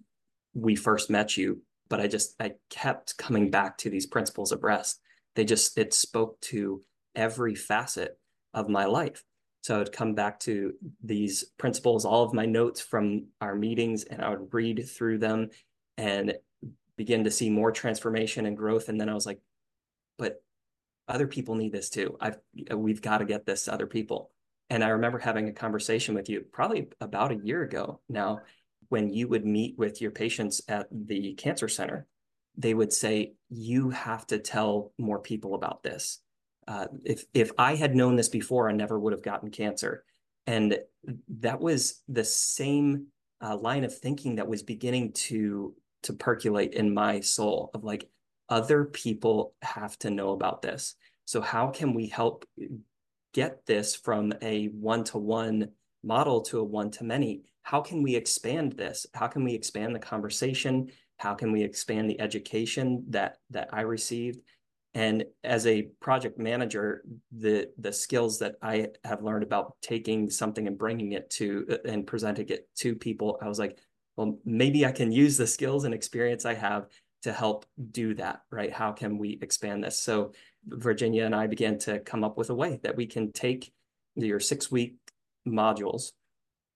we 0.53 0.75
first 0.75 1.09
met 1.09 1.37
you, 1.37 1.61
but 1.87 2.01
I 2.01 2.07
just, 2.07 2.35
I 2.39 2.53
kept 2.69 3.17
coming 3.17 3.49
back 3.49 3.77
to 3.79 3.89
these 3.89 4.05
principles 4.05 4.51
of 4.51 4.63
rest. 4.63 4.99
They 5.35 5.45
just, 5.45 5.77
it 5.77 5.93
spoke 5.93 6.39
to 6.41 6.81
every 7.15 7.55
facet 7.55 8.19
of 8.53 8.67
my 8.67 8.85
life. 8.85 9.23
So 9.61 9.79
I'd 9.79 9.91
come 9.91 10.15
back 10.15 10.39
to 10.41 10.73
these 11.03 11.43
principles, 11.57 12.05
all 12.05 12.23
of 12.23 12.33
my 12.33 12.45
notes 12.45 12.81
from 12.81 13.27
our 13.41 13.55
meetings, 13.55 14.03
and 14.03 14.21
I 14.21 14.29
would 14.29 14.53
read 14.53 14.87
through 14.89 15.19
them 15.19 15.49
and 15.97 16.35
begin 16.97 17.23
to 17.23 17.31
see 17.31 17.49
more 17.49 17.71
transformation 17.71 18.45
and 18.45 18.57
growth. 18.57 18.89
And 18.89 18.99
then 18.99 19.09
I 19.09 19.13
was 19.13 19.25
like, 19.25 19.39
but 20.17 20.43
other 21.09 21.27
people 21.27 21.55
need 21.55 21.71
this 21.71 21.89
too. 21.89 22.17
I've 22.19 22.37
we've 22.75 23.01
got 23.01 23.19
to 23.19 23.25
get 23.25 23.45
this 23.45 23.65
to 23.65 23.73
other 23.73 23.87
people. 23.87 24.31
And 24.69 24.83
I 24.83 24.89
remember 24.89 25.17
having 25.17 25.49
a 25.49 25.53
conversation 25.53 26.13
with 26.13 26.29
you 26.29 26.41
probably 26.51 26.89
about 27.01 27.31
a 27.31 27.37
year 27.37 27.63
ago 27.63 28.01
now 28.07 28.41
when 28.89 29.09
you 29.09 29.27
would 29.27 29.45
meet 29.45 29.77
with 29.77 30.01
your 30.01 30.11
patients 30.11 30.61
at 30.67 30.87
the 30.91 31.33
cancer 31.33 31.67
center 31.67 32.07
they 32.59 32.73
would 32.73 32.91
say, 32.91 33.33
"You 33.49 33.89
have 33.89 34.27
to 34.27 34.37
tell 34.37 34.91
more 34.97 35.19
people 35.19 35.55
about 35.55 35.81
this." 35.81 36.19
Uh, 36.67 36.87
if 37.03 37.25
if 37.33 37.51
I 37.57 37.75
had 37.75 37.95
known 37.95 38.15
this 38.15 38.29
before, 38.29 38.69
I 38.69 38.73
never 38.73 38.99
would 38.99 39.13
have 39.13 39.23
gotten 39.23 39.49
cancer, 39.49 40.03
and 40.45 40.77
that 41.39 41.61
was 41.61 42.01
the 42.09 42.25
same 42.25 43.07
uh, 43.41 43.57
line 43.57 43.85
of 43.85 43.97
thinking 43.97 44.35
that 44.35 44.47
was 44.47 44.61
beginning 44.61 45.13
to 45.13 45.73
to 46.03 46.13
percolate 46.13 46.73
in 46.73 46.93
my 46.93 47.21
soul 47.21 47.71
of 47.73 47.83
like 47.83 48.09
other 48.49 48.85
people 48.85 49.53
have 49.61 49.97
to 49.99 50.09
know 50.09 50.31
about 50.31 50.61
this. 50.61 50.95
So 51.25 51.41
how 51.41 51.67
can 51.67 51.93
we 51.93 52.07
help 52.07 52.45
get 53.33 53.65
this 53.65 53.95
from 53.95 54.33
a 54.41 54.67
one-to-one 54.67 55.69
model 56.03 56.41
to 56.41 56.59
a 56.59 56.63
one-to-many? 56.63 57.43
How 57.61 57.81
can 57.81 58.01
we 58.01 58.15
expand 58.15 58.73
this? 58.73 59.05
How 59.13 59.27
can 59.27 59.43
we 59.43 59.53
expand 59.53 59.93
the 59.93 59.99
conversation? 59.99 60.89
How 61.17 61.35
can 61.35 61.51
we 61.51 61.63
expand 61.63 62.09
the 62.09 62.19
education 62.19 63.05
that 63.09 63.37
that 63.51 63.69
I 63.71 63.81
received? 63.81 64.39
And 64.95 65.25
as 65.43 65.67
a 65.67 65.83
project 65.99 66.39
manager, 66.39 67.03
the 67.31 67.69
the 67.77 67.93
skills 67.93 68.39
that 68.39 68.55
I 68.61 68.87
have 69.03 69.21
learned 69.21 69.43
about 69.43 69.75
taking 69.81 70.29
something 70.31 70.65
and 70.65 70.77
bringing 70.77 71.11
it 71.11 71.29
to 71.31 71.67
uh, 71.69 71.77
and 71.87 72.07
presenting 72.07 72.47
it 72.49 72.67
to 72.77 72.95
people, 72.95 73.37
I 73.41 73.47
was 73.47 73.59
like, 73.59 73.77
well, 74.15 74.39
maybe 74.45 74.85
I 74.85 74.91
can 74.91 75.11
use 75.11 75.37
the 75.37 75.45
skills 75.45 75.83
and 75.83 75.93
experience 75.93 76.45
I 76.45 76.55
have 76.55 76.87
to 77.23 77.33
help 77.33 77.65
do 77.91 78.13
that, 78.15 78.41
right? 78.51 78.71
How 78.71 78.91
can 78.91 79.17
we 79.17 79.37
expand 79.41 79.83
this? 79.83 79.99
So 79.99 80.33
Virginia 80.65 81.25
and 81.25 81.35
I 81.35 81.47
began 81.47 81.77
to 81.79 81.99
come 81.99 82.23
up 82.23 82.37
with 82.37 82.49
a 82.49 82.55
way 82.55 82.79
that 82.83 82.95
we 82.95 83.05
can 83.05 83.31
take 83.31 83.71
your 84.15 84.39
six 84.39 84.71
week 84.71 84.95
modules, 85.47 86.11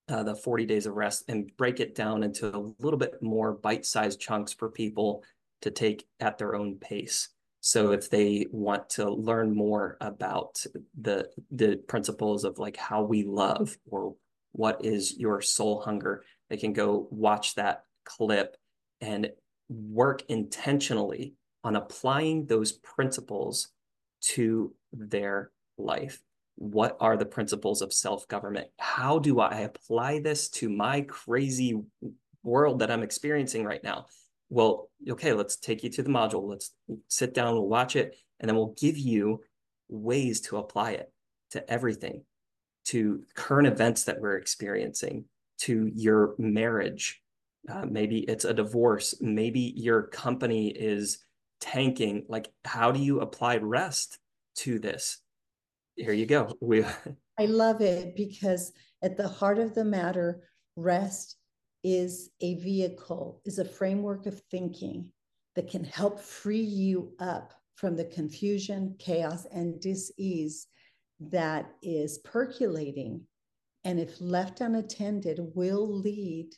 uh, 0.08 0.22
the 0.22 0.34
40 0.34 0.66
days 0.66 0.86
of 0.86 0.94
rest, 0.94 1.24
and 1.28 1.50
break 1.56 1.80
it 1.80 1.94
down 1.94 2.22
into 2.22 2.54
a 2.54 2.72
little 2.78 2.98
bit 2.98 3.22
more 3.22 3.52
bite 3.52 3.86
sized 3.86 4.20
chunks 4.20 4.52
for 4.52 4.68
people 4.68 5.22
to 5.62 5.70
take 5.70 6.06
at 6.20 6.38
their 6.38 6.54
own 6.54 6.76
pace. 6.76 7.30
So 7.60 7.92
if 7.92 8.10
they 8.10 8.46
want 8.50 8.90
to 8.90 9.08
learn 9.08 9.56
more 9.56 9.96
about 10.02 10.62
the 11.00 11.30
the 11.50 11.76
principles 11.88 12.44
of 12.44 12.58
like 12.58 12.76
how 12.76 13.02
we 13.02 13.22
love 13.22 13.78
or 13.90 14.16
what 14.52 14.84
is 14.84 15.16
your 15.18 15.40
soul 15.40 15.80
hunger, 15.80 16.24
they 16.50 16.58
can 16.58 16.74
go 16.74 17.08
watch 17.10 17.54
that 17.54 17.84
clip 18.04 18.58
and 19.00 19.30
work 19.74 20.22
intentionally 20.28 21.34
on 21.62 21.76
applying 21.76 22.46
those 22.46 22.72
principles 22.72 23.68
to 24.20 24.74
their 24.92 25.50
life. 25.78 26.22
What 26.56 26.96
are 27.00 27.16
the 27.16 27.26
principles 27.26 27.82
of 27.82 27.92
self 27.92 28.28
government? 28.28 28.68
How 28.78 29.18
do 29.18 29.40
I 29.40 29.60
apply 29.60 30.20
this 30.20 30.48
to 30.50 30.68
my 30.68 31.00
crazy 31.02 31.80
world 32.42 32.78
that 32.78 32.90
I'm 32.90 33.02
experiencing 33.02 33.64
right 33.64 33.82
now? 33.82 34.06
Well, 34.50 34.90
okay, 35.08 35.32
let's 35.32 35.56
take 35.56 35.82
you 35.82 35.90
to 35.90 36.02
the 36.02 36.10
module. 36.10 36.48
Let's 36.48 36.72
sit 37.08 37.34
down, 37.34 37.54
we'll 37.54 37.68
watch 37.68 37.96
it, 37.96 38.16
and 38.38 38.48
then 38.48 38.56
we'll 38.56 38.74
give 38.78 38.96
you 38.96 39.40
ways 39.88 40.40
to 40.42 40.58
apply 40.58 40.92
it 40.92 41.12
to 41.50 41.68
everything, 41.70 42.24
to 42.86 43.24
current 43.34 43.66
events 43.66 44.04
that 44.04 44.20
we're 44.20 44.36
experiencing, 44.36 45.24
to 45.58 45.90
your 45.94 46.34
marriage, 46.38 47.22
uh, 47.68 47.86
maybe 47.86 48.20
it's 48.20 48.44
a 48.44 48.54
divorce 48.54 49.14
maybe 49.20 49.72
your 49.76 50.02
company 50.02 50.68
is 50.68 51.18
tanking 51.60 52.26
like 52.28 52.50
how 52.64 52.92
do 52.92 53.00
you 53.00 53.20
apply 53.20 53.56
rest 53.56 54.18
to 54.56 54.78
this? 54.78 55.18
Here 55.96 56.12
you 56.12 56.26
go. 56.26 56.56
We 56.60 56.84
i 57.38 57.46
love 57.46 57.80
it 57.80 58.14
because 58.14 58.72
at 59.02 59.16
the 59.16 59.26
heart 59.26 59.58
of 59.58 59.74
the 59.74 59.84
matter 59.84 60.44
rest 60.76 61.36
is 61.82 62.30
a 62.40 62.54
vehicle 62.56 63.40
is 63.44 63.58
a 63.58 63.64
framework 63.64 64.26
of 64.26 64.40
thinking 64.50 65.10
that 65.56 65.68
can 65.68 65.82
help 65.82 66.20
free 66.20 66.60
you 66.60 67.12
up 67.18 67.52
from 67.74 67.96
the 67.96 68.04
confusion 68.04 68.94
chaos 69.00 69.46
and 69.52 69.80
dis-ease 69.80 70.68
that 71.18 71.72
is 71.82 72.18
percolating 72.18 73.20
and 73.82 73.98
if 73.98 74.20
left 74.20 74.60
unattended 74.60 75.40
will 75.54 75.92
lead 75.92 76.50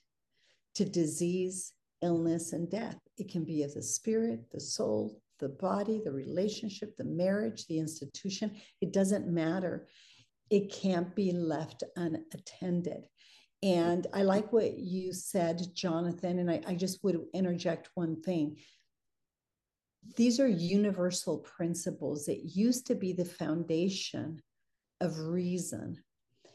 to 0.77 0.85
disease, 0.85 1.73
illness, 2.03 2.53
and 2.53 2.71
death. 2.71 2.99
It 3.19 3.31
can 3.31 3.45
be 3.45 3.63
of 3.63 3.75
the 3.75 3.83
spirit, 3.83 4.51
the 4.53 4.61
soul, 4.61 5.21
the 5.39 5.49
body, 5.49 6.01
the 6.05 6.13
relationship, 6.13 6.97
the 6.97 7.05
marriage, 7.05 7.67
the 7.67 7.79
institution. 7.79 8.57
It 8.81 8.93
doesn't 8.93 9.29
matter. 9.29 9.89
It 10.51 10.73
can't 10.73 11.15
be 11.15 11.33
left 11.33 11.83
unattended. 11.97 13.07
And 13.63 14.07
I 14.13 14.23
like 14.23 14.53
what 14.53 14.79
you 14.79 15.13
said, 15.13 15.75
Jonathan, 15.75 16.39
and 16.39 16.51
I, 16.51 16.61
I 16.67 16.75
just 16.75 17.03
would 17.03 17.21
interject 17.35 17.91
one 17.95 18.23
thing. 18.23 18.59
These 20.15 20.39
are 20.39 20.47
universal 20.47 21.39
principles 21.39 22.27
that 22.27 22.45
used 22.45 22.87
to 22.87 22.95
be 22.95 23.13
the 23.13 23.25
foundation 23.25 24.41
of 25.01 25.19
reason. 25.19 25.99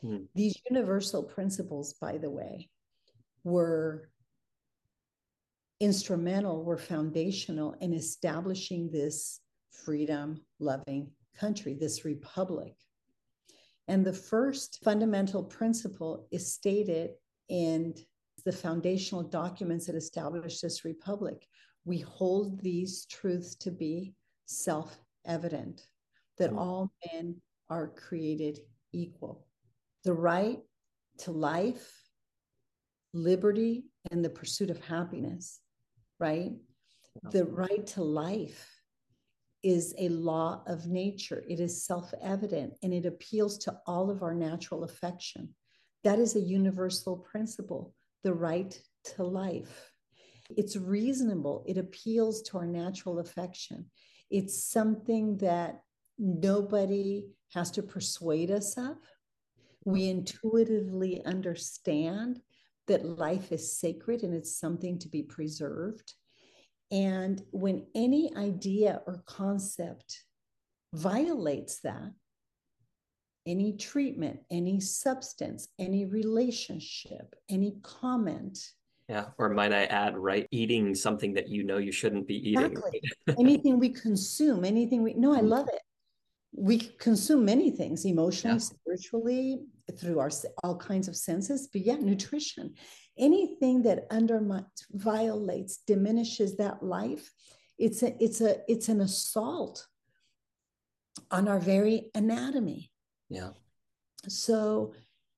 Hmm. 0.02 0.18
These 0.36 0.62
universal 0.70 1.24
principles, 1.24 1.94
by 1.94 2.18
the 2.18 2.30
way, 2.30 2.70
were 3.44 4.10
instrumental, 5.80 6.64
were 6.64 6.78
foundational 6.78 7.76
in 7.82 7.94
establishing 7.94 8.90
this 8.92 9.40
freedom 9.72 10.42
loving 10.60 11.10
country, 11.36 11.74
this 11.74 12.06
republic. 12.06 12.76
And 13.88 14.06
the 14.06 14.14
first 14.14 14.80
fundamental 14.84 15.44
principle 15.44 16.28
is 16.32 16.54
stated 16.54 17.12
in 17.50 17.96
the 18.46 18.52
foundational 18.52 19.24
documents 19.24 19.88
that 19.88 19.96
establish 19.96 20.60
this 20.60 20.86
republic. 20.86 21.46
We 21.86 22.00
hold 22.00 22.62
these 22.62 23.06
truths 23.06 23.56
to 23.56 23.72
be 23.72 24.14
self 24.46 24.98
evident 25.26 25.82
that 26.38 26.52
mm. 26.52 26.58
all 26.58 26.92
men 27.12 27.42
are 27.70 27.88
created 27.88 28.60
equal. 28.94 29.46
The 30.04 30.14
right 30.14 30.60
to 31.20 31.32
life, 31.32 32.01
liberty 33.14 33.86
and 34.12 34.24
the 34.24 34.30
pursuit 34.30 34.70
of 34.70 34.84
happiness, 34.86 35.60
right? 36.20 36.52
The 37.32 37.46
right 37.46 37.86
to 37.88 38.04
life 38.04 38.68
is 39.64 39.94
a 39.98 40.10
law 40.10 40.64
of 40.66 40.88
nature. 40.88 41.44
It 41.48 41.60
is 41.60 41.86
self 41.86 42.14
evident 42.22 42.74
and 42.84 42.94
it 42.94 43.06
appeals 43.06 43.58
to 43.60 43.78
all 43.86 44.10
of 44.10 44.24
our 44.24 44.34
natural 44.34 44.84
affection. 44.84 45.50
That 46.04 46.20
is 46.20 46.36
a 46.36 46.42
universal 46.42 47.18
principle, 47.18 47.94
the 48.24 48.34
right 48.34 48.80
to 49.16 49.24
life. 49.24 49.92
It's 50.58 50.76
reasonable, 50.76 51.64
it 51.68 51.78
appeals 51.78 52.42
to 52.44 52.58
our 52.58 52.66
natural 52.66 53.20
affection. 53.20 53.86
It's 54.30 54.64
something 54.64 55.38
that 55.38 55.82
nobody 56.18 57.26
has 57.54 57.72
to 57.72 57.84
persuade 57.84 58.52
us 58.52 58.78
of. 58.78 58.98
We 59.86 60.10
intuitively 60.10 61.24
understand 61.26 62.42
that 62.92 63.06
life 63.06 63.54
is 63.54 63.80
sacred 63.80 64.24
and 64.24 64.34
it's 64.34 64.60
something 64.60 65.00
to 65.00 65.08
be 65.08 65.24
preserved. 65.24 66.14
And 66.92 67.42
when 67.52 67.86
any 67.96 68.36
idea 68.36 69.02
or 69.08 69.24
concept 69.26 70.26
violates 70.94 71.80
that, 71.80 72.12
any 73.48 73.78
treatment, 73.78 74.42
any 74.52 74.82
substance, 74.82 75.70
any 75.80 76.06
relationship, 76.06 77.34
any 77.50 77.78
comment. 77.82 78.60
Yeah. 79.08 79.28
Or 79.38 79.50
might 79.50 79.72
I 79.72 79.86
add, 79.86 80.18
right? 80.18 80.46
Eating 80.52 80.94
something 80.94 81.34
that 81.36 81.48
you 81.48 81.64
know 81.64 81.78
you 81.78 81.94
shouldn't 81.94 82.28
be 82.28 82.50
eating. 82.50 82.74
Exactly. 82.74 83.02
anything 83.40 83.80
we 83.80 83.90
consume, 83.90 84.66
anything 84.66 85.02
we, 85.02 85.14
no, 85.14 85.34
I 85.34 85.38
mm-hmm. 85.38 85.48
love 85.48 85.68
it. 85.72 85.82
We 86.54 86.78
consume 87.00 87.46
many 87.46 87.72
things 87.72 88.04
emotionally, 88.04 88.56
yeah. 88.56 88.60
spiritually, 88.60 89.62
through 89.98 90.20
our 90.20 90.32
all 90.64 90.78
kinds 90.78 91.08
of 91.08 91.16
senses 91.16 91.70
but 91.72 91.82
yeah 91.82 91.96
nutrition. 91.96 92.74
Anything 93.18 93.84
that 93.84 94.06
undermines 94.10 94.66
violates 94.92 95.80
diminishes 95.86 96.58
that 96.58 96.82
life 96.84 97.30
it's 97.78 98.04
a 98.04 98.24
it's 98.24 98.42
a 98.42 98.58
it's 98.72 98.90
an 98.90 99.02
assault 99.02 99.88
on 101.30 101.48
our 101.48 101.60
very 101.60 102.12
anatomy. 102.16 102.92
Yeah. 103.30 103.50
So 104.28 104.94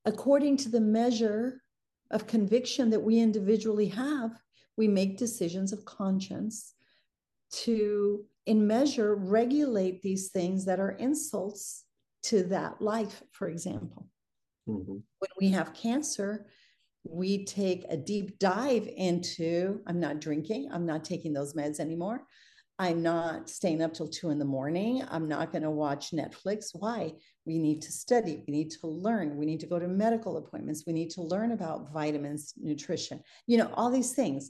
according 0.05 0.57
to 0.57 0.69
the 0.69 0.81
measure 0.81 1.61
of 2.11 2.27
conviction 2.27 2.89
that 2.89 3.01
we 3.01 3.19
individually 3.19 3.87
have 3.87 4.31
we 4.75 4.87
make 4.87 5.17
decisions 5.17 5.71
of 5.71 5.85
conscience 5.85 6.73
to 7.51 8.25
in 8.45 8.65
measure 8.67 9.15
regulate 9.15 10.01
these 10.01 10.29
things 10.29 10.65
that 10.65 10.79
are 10.79 10.91
insults 10.91 11.85
to 12.23 12.43
that 12.43 12.81
life 12.81 13.23
for 13.31 13.47
example 13.47 14.07
Mm-hmm. 14.67 14.91
When 14.91 15.29
we 15.39 15.49
have 15.49 15.73
cancer, 15.73 16.47
we 17.03 17.45
take 17.45 17.85
a 17.89 17.97
deep 17.97 18.39
dive 18.39 18.87
into 18.95 19.81
I'm 19.87 19.99
not 19.99 20.21
drinking, 20.21 20.69
I'm 20.71 20.85
not 20.85 21.03
taking 21.03 21.33
those 21.33 21.53
meds 21.53 21.79
anymore. 21.79 22.25
I'm 22.79 23.03
not 23.03 23.49
staying 23.49 23.83
up 23.83 23.93
till 23.93 24.07
two 24.07 24.31
in 24.31 24.39
the 24.39 24.45
morning. 24.45 25.03
I'm 25.09 25.27
not 25.27 25.51
going 25.51 25.61
to 25.61 25.69
watch 25.69 26.11
Netflix. 26.11 26.69
Why? 26.73 27.13
We 27.45 27.59
need 27.59 27.83
to 27.83 27.91
study. 27.91 28.43
We 28.47 28.51
need 28.51 28.71
to 28.71 28.87
learn. 28.87 29.37
We 29.37 29.45
need 29.45 29.59
to 29.59 29.67
go 29.67 29.77
to 29.77 29.87
medical 29.87 30.37
appointments. 30.37 30.83
We 30.87 30.93
need 30.93 31.11
to 31.11 31.21
learn 31.21 31.51
about 31.51 31.93
vitamins, 31.93 32.53
nutrition, 32.57 33.21
you 33.45 33.57
know, 33.57 33.69
all 33.75 33.91
these 33.91 34.13
things. 34.13 34.49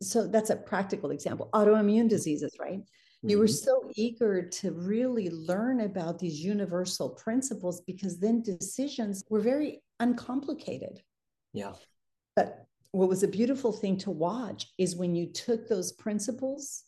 so 0.00 0.26
that's 0.28 0.50
a 0.50 0.56
practical 0.56 1.10
example. 1.10 1.50
Autoimmune 1.52 2.08
diseases, 2.08 2.56
right? 2.60 2.80
You 3.22 3.38
were 3.38 3.46
Mhm. 3.46 3.62
so 3.64 3.90
eager 3.96 4.48
to 4.48 4.72
really 4.72 5.28
learn 5.28 5.80
about 5.80 6.18
these 6.18 6.42
universal 6.42 7.10
principles 7.10 7.82
because 7.82 8.18
then 8.18 8.40
decisions 8.42 9.24
were 9.28 9.40
very 9.40 9.82
uncomplicated. 9.98 11.02
Yeah. 11.52 11.74
But 12.34 12.66
what 12.92 13.08
was 13.08 13.22
a 13.22 13.28
beautiful 13.28 13.72
thing 13.72 13.98
to 13.98 14.10
watch 14.10 14.72
is 14.78 14.96
when 14.96 15.14
you 15.14 15.26
took 15.26 15.68
those 15.68 15.92
principles 15.92 16.84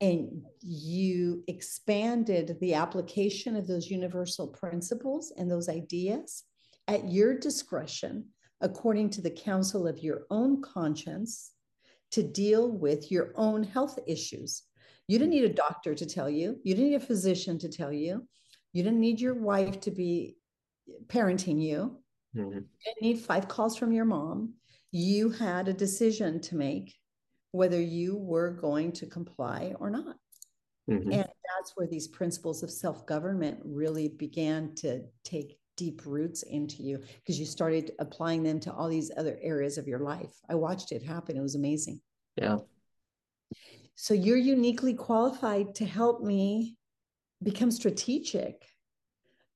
and 0.00 0.44
you 0.60 1.44
expanded 1.46 2.58
the 2.60 2.74
application 2.74 3.54
of 3.54 3.68
those 3.68 3.88
universal 3.88 4.48
principles 4.48 5.30
and 5.36 5.48
those 5.48 5.68
ideas 5.68 6.42
at 6.88 7.08
your 7.08 7.38
discretion, 7.38 8.34
according 8.60 9.10
to 9.10 9.20
the 9.20 9.30
counsel 9.30 9.86
of 9.86 10.00
your 10.00 10.26
own 10.28 10.60
conscience, 10.60 11.52
to 12.10 12.24
deal 12.24 12.68
with 12.68 13.12
your 13.12 13.32
own 13.36 13.62
health 13.62 13.98
issues. 14.08 14.64
You 15.12 15.18
didn't 15.18 15.32
need 15.32 15.44
a 15.44 15.52
doctor 15.52 15.94
to 15.94 16.06
tell 16.06 16.30
you, 16.30 16.58
you 16.64 16.74
didn't 16.74 16.88
need 16.88 16.96
a 16.96 17.00
physician 17.00 17.58
to 17.58 17.68
tell 17.68 17.92
you, 17.92 18.26
you 18.72 18.82
didn't 18.82 18.98
need 18.98 19.20
your 19.20 19.34
wife 19.34 19.78
to 19.80 19.90
be 19.90 20.38
parenting 21.08 21.60
you, 21.60 22.02
Mhm. 22.34 22.54
you 22.54 22.68
didn't 22.86 23.02
need 23.02 23.20
five 23.20 23.46
calls 23.46 23.76
from 23.76 23.92
your 23.92 24.06
mom. 24.06 24.54
You 24.90 25.28
had 25.28 25.68
a 25.68 25.74
decision 25.74 26.40
to 26.40 26.56
make 26.56 26.94
whether 27.50 27.78
you 27.78 28.16
were 28.16 28.52
going 28.52 28.90
to 28.92 29.06
comply 29.06 29.74
or 29.78 29.90
not. 29.90 30.16
Mhm. 30.88 31.12
And 31.12 31.28
that's 31.58 31.76
where 31.76 31.86
these 31.86 32.08
principles 32.08 32.62
of 32.62 32.70
self 32.70 33.04
government 33.04 33.60
really 33.66 34.08
began 34.08 34.74
to 34.76 35.06
take 35.24 35.60
deep 35.76 36.06
roots 36.06 36.42
into 36.42 36.82
you 36.82 36.96
because 37.16 37.38
you 37.38 37.44
started 37.44 37.94
applying 37.98 38.42
them 38.44 38.60
to 38.60 38.72
all 38.72 38.88
these 38.88 39.10
other 39.18 39.38
areas 39.42 39.76
of 39.76 39.86
your 39.86 40.00
life. 40.00 40.40
I 40.48 40.54
watched 40.54 40.90
it 40.90 41.02
happen. 41.02 41.36
It 41.36 41.42
was 41.42 41.54
amazing. 41.54 42.00
Yeah. 42.38 42.60
So 44.02 44.14
you're 44.14 44.36
uniquely 44.36 44.94
qualified 44.94 45.76
to 45.76 45.84
help 45.84 46.24
me 46.24 46.74
become 47.40 47.70
strategic 47.70 48.60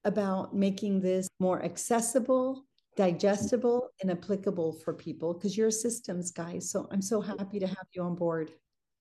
about 0.04 0.54
making 0.54 1.00
this 1.00 1.26
more 1.40 1.64
accessible, 1.64 2.64
digestible, 2.94 3.88
and 4.00 4.12
applicable 4.12 4.74
for 4.74 4.94
people 4.94 5.34
because 5.34 5.56
you're 5.56 5.66
a 5.66 5.72
systems 5.72 6.30
guy. 6.30 6.60
So 6.60 6.86
I'm 6.92 7.02
so 7.02 7.20
happy 7.20 7.58
to 7.58 7.66
have 7.66 7.88
you 7.92 8.04
on 8.04 8.14
board. 8.14 8.52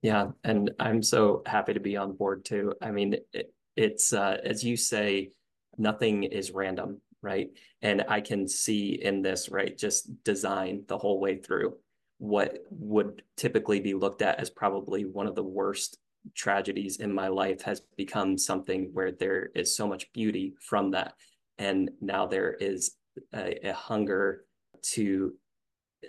Yeah, 0.02 0.30
and 0.44 0.72
I'm 0.80 1.04
so 1.04 1.44
happy 1.46 1.76
to 1.76 1.80
be 1.80 1.96
on 1.96 2.14
board 2.14 2.44
too. 2.44 2.74
I 2.82 2.90
mean, 2.90 3.16
it, 3.32 3.54
it's 3.76 4.14
uh, 4.14 4.38
as 4.44 4.64
you 4.64 4.76
say, 4.76 5.30
nothing 5.78 6.24
is 6.24 6.50
random, 6.50 7.02
right? 7.22 7.52
And 7.84 8.04
I 8.10 8.22
can 8.22 8.48
see 8.48 9.00
in 9.00 9.22
this, 9.22 9.50
right, 9.50 9.78
just 9.78 10.24
design 10.24 10.86
the 10.88 10.98
whole 10.98 11.20
way 11.20 11.38
through 11.38 11.76
what 12.18 12.60
would 12.70 13.24
typically 13.36 13.80
be 13.80 13.94
looked 13.94 14.22
at 14.22 14.40
as 14.40 14.50
probably 14.50 15.06
one 15.06 15.28
of 15.28 15.36
the 15.36 15.44
worst 15.44 15.98
tragedies 16.34 16.98
in 16.98 17.14
my 17.14 17.28
life 17.28 17.62
has 17.62 17.82
become 17.98 18.38
something 18.38 18.90
where 18.94 19.12
there 19.12 19.50
is 19.54 19.76
so 19.76 19.88
much 19.88 20.12
beauty 20.14 20.56
from 20.62 20.92
that. 20.92 21.14
And 21.58 21.92
now 22.02 22.26
there 22.26 22.54
is 22.54 22.96
a, 23.34 23.70
a 23.70 23.74
hunger 23.74 24.46
to 24.94 25.34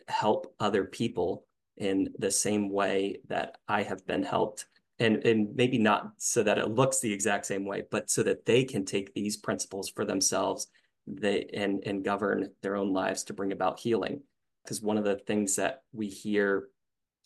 help 0.08 0.54
other 0.60 0.84
people 0.84 1.44
in 1.76 2.08
the 2.18 2.30
same 2.30 2.70
way 2.70 3.18
that 3.28 3.58
I 3.68 3.82
have 3.82 4.06
been 4.06 4.22
helped. 4.22 4.66
And, 4.98 5.26
and 5.26 5.54
maybe 5.54 5.76
not 5.76 6.12
so 6.16 6.42
that 6.42 6.56
it 6.56 6.70
looks 6.70 7.00
the 7.00 7.12
exact 7.12 7.44
same 7.44 7.66
way, 7.66 7.82
but 7.90 8.10
so 8.10 8.22
that 8.22 8.46
they 8.46 8.64
can 8.64 8.84
take 8.86 9.12
these 9.12 9.36
principles 9.36 9.90
for 9.90 10.06
themselves 10.06 10.68
they, 11.06 11.48
and, 11.52 11.82
and 11.84 12.04
govern 12.04 12.50
their 12.62 12.76
own 12.76 12.92
lives 12.92 13.24
to 13.24 13.34
bring 13.34 13.52
about 13.52 13.78
healing. 13.78 14.22
Because 14.66 14.82
one 14.82 14.98
of 14.98 15.04
the 15.04 15.16
things 15.16 15.54
that 15.56 15.82
we 15.92 16.08
hear 16.08 16.68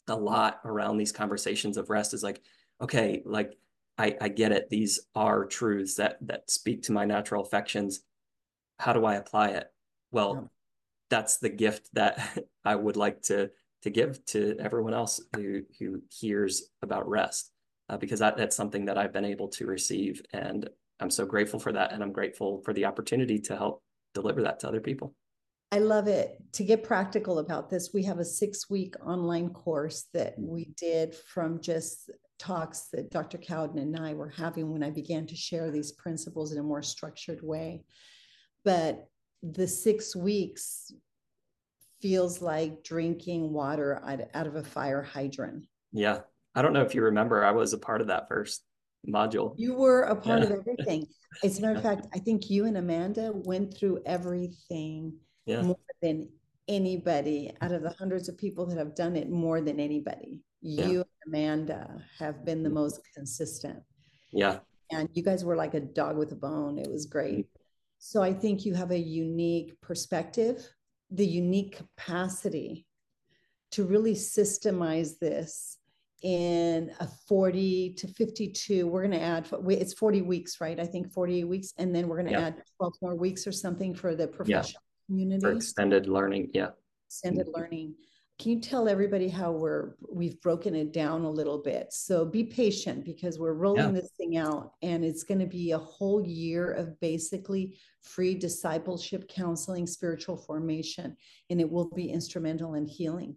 a 0.08 0.14
lot 0.14 0.60
around 0.64 0.98
these 0.98 1.10
conversations 1.12 1.78
of 1.78 1.88
rest 1.88 2.12
is 2.12 2.22
like, 2.22 2.42
okay, 2.82 3.22
like 3.24 3.56
I, 3.96 4.14
I 4.20 4.28
get 4.28 4.52
it. 4.52 4.68
These 4.68 5.00
are 5.14 5.46
truths 5.46 5.94
that 5.96 6.18
that 6.22 6.50
speak 6.50 6.82
to 6.84 6.92
my 6.92 7.06
natural 7.06 7.42
affections. 7.42 8.00
How 8.78 8.92
do 8.92 9.04
I 9.06 9.14
apply 9.14 9.48
it? 9.50 9.72
Well, 10.12 10.34
Yeah. 10.34 10.48
that's 11.08 11.38
the 11.38 11.48
gift 11.48 11.88
that 11.94 12.38
I 12.64 12.74
would 12.76 12.96
like 12.96 13.22
to 13.22 13.50
to 13.82 13.90
give 13.90 14.22
to 14.26 14.56
everyone 14.58 14.92
else 14.92 15.20
who 15.34 15.62
who 15.78 16.02
hears 16.10 16.64
about 16.82 17.08
rest, 17.08 17.50
uh, 17.88 17.96
because 17.96 18.18
that, 18.20 18.36
that's 18.36 18.54
something 18.56 18.84
that 18.84 18.98
I've 18.98 19.12
been 19.12 19.24
able 19.24 19.48
to 19.48 19.66
receive, 19.66 20.20
and 20.34 20.68
I'm 21.00 21.10
so 21.10 21.24
grateful 21.24 21.58
for 21.58 21.72
that, 21.72 21.92
and 21.92 22.02
I'm 22.02 22.12
grateful 22.12 22.60
for 22.62 22.74
the 22.74 22.84
opportunity 22.84 23.38
to 23.38 23.56
help 23.56 23.82
deliver 24.12 24.42
that 24.42 24.60
to 24.60 24.68
other 24.68 24.80
people. 24.80 25.14
I 25.72 25.78
love 25.78 26.08
it. 26.08 26.36
To 26.54 26.64
get 26.64 26.82
practical 26.82 27.38
about 27.38 27.70
this, 27.70 27.90
we 27.94 28.02
have 28.04 28.18
a 28.18 28.24
six 28.24 28.68
week 28.68 28.94
online 29.04 29.50
course 29.50 30.06
that 30.14 30.34
we 30.36 30.72
did 30.76 31.14
from 31.14 31.60
just 31.60 32.10
talks 32.40 32.88
that 32.92 33.10
Dr. 33.10 33.38
Cowden 33.38 33.78
and 33.78 33.96
I 33.96 34.14
were 34.14 34.30
having 34.30 34.72
when 34.72 34.82
I 34.82 34.90
began 34.90 35.26
to 35.26 35.36
share 35.36 35.70
these 35.70 35.92
principles 35.92 36.52
in 36.52 36.58
a 36.58 36.62
more 36.62 36.82
structured 36.82 37.40
way. 37.42 37.84
But 38.64 39.06
the 39.42 39.68
six 39.68 40.16
weeks 40.16 40.92
feels 42.02 42.42
like 42.42 42.82
drinking 42.82 43.52
water 43.52 44.00
out, 44.34 44.46
of 44.46 44.56
a 44.56 44.64
fire 44.64 45.02
hydrant. 45.02 45.66
Yeah, 45.92 46.20
I 46.54 46.62
don't 46.62 46.72
know 46.72 46.82
if 46.82 46.94
you 46.94 47.02
remember, 47.02 47.44
I 47.44 47.52
was 47.52 47.74
a 47.74 47.78
part 47.78 48.00
of 48.00 48.08
that 48.08 48.26
first 48.28 48.64
module. 49.08 49.54
You 49.56 49.74
were 49.74 50.02
a 50.02 50.16
part 50.16 50.40
Yeah. 50.40 50.46
of 50.46 50.52
everything. 50.52 51.06
As 51.44 51.58
a 51.58 51.62
matter 51.62 51.76
of 51.76 51.82
fact, 51.82 52.06
I 52.12 52.18
think 52.18 52.50
you 52.50 52.64
and 52.66 52.76
Amanda 52.76 53.32
went 53.34 53.76
through 53.76 54.00
everything 54.04 55.12
Yeah, 55.50 55.62
more 55.62 55.76
than 56.02 56.28
anybody 56.70 57.52
out 57.60 57.72
of 57.72 57.82
the 57.82 57.90
hundreds 57.90 58.28
of 58.28 58.38
people 58.38 58.64
that 58.66 58.78
have 58.78 58.94
done 58.94 59.16
it 59.16 59.28
more 59.28 59.60
than 59.60 59.80
anybody. 59.80 60.40
Yeah. 60.62 60.86
You 60.86 60.98
and 60.98 61.06
Amanda 61.26 62.02
have 62.18 62.44
been 62.44 62.62
the 62.62 62.68
mm-hmm. 62.68 62.78
most 62.78 63.00
consistent. 63.14 63.82
yeah, 64.30 64.58
And 64.90 65.08
you 65.12 65.22
guys 65.22 65.44
were 65.44 65.56
like 65.56 65.74
a 65.74 65.80
dog 65.80 66.16
with 66.16 66.32
a 66.32 66.36
bone. 66.36 66.78
It 66.78 66.90
was 66.90 67.06
great. 67.06 67.46
Mm-hmm. 67.46 67.60
So 67.98 68.22
I 68.22 68.32
think 68.32 68.64
you 68.64 68.74
have 68.74 68.92
a 68.92 68.98
unique 68.98 69.78
perspective, 69.80 70.66
the 71.10 71.26
unique 71.26 71.76
capacity 71.76 72.86
to 73.72 73.84
really 73.84 74.14
systemize 74.14 75.18
this 75.18 75.78
in 76.22 76.92
a 77.00 77.08
40 77.28 77.94
to 77.94 78.06
52. 78.08 78.86
We're 78.86 79.06
going 79.06 79.18
to 79.18 79.20
add, 79.20 79.48
it's 79.68 79.94
40 79.94 80.22
weeks, 80.22 80.60
right? 80.60 80.78
I 80.78 80.86
think 80.86 81.12
48 81.12 81.44
weeks. 81.44 81.72
And 81.78 81.94
then 81.94 82.08
we're 82.08 82.16
going 82.16 82.32
to 82.32 82.32
Yeah. 82.32 82.46
add 82.48 82.62
12 82.76 82.94
more 83.02 83.14
weeks 83.14 83.46
or 83.46 83.52
something 83.52 83.94
for 83.94 84.14
the 84.14 84.28
professional 84.28 84.82
community 85.10 85.40
for 85.40 85.52
extended 85.52 86.08
learning. 86.08 86.50
Yeah. 86.54 86.70
extended 87.08 87.48
mm-hmm. 87.48 87.60
learning. 87.60 87.94
Can 88.38 88.52
you 88.52 88.60
tell 88.60 88.88
everybody 88.88 89.28
how 89.28 89.52
we're 89.52 89.96
we've 90.10 90.40
broken 90.40 90.74
it 90.74 90.92
down 90.92 91.24
a 91.24 91.30
little 91.30 91.58
bit? 91.58 91.92
So 91.92 92.24
be 92.24 92.44
patient 92.44 93.04
because 93.04 93.38
we're 93.38 93.52
rolling 93.52 93.94
Yeah. 93.94 94.00
this 94.00 94.12
thing 94.16 94.38
out 94.38 94.72
and 94.80 95.04
it's 95.04 95.24
going 95.24 95.40
to 95.40 95.46
be 95.46 95.72
a 95.72 95.78
whole 95.78 96.24
year 96.24 96.70
of 96.72 96.98
basically 97.00 97.78
free 98.02 98.34
discipleship, 98.34 99.28
counseling, 99.28 99.86
spiritual 99.86 100.38
formation, 100.38 101.16
and 101.50 101.60
it 101.60 101.70
will 101.70 101.90
be 101.90 102.08
instrumental 102.08 102.74
in 102.74 102.86
healing. 102.86 103.36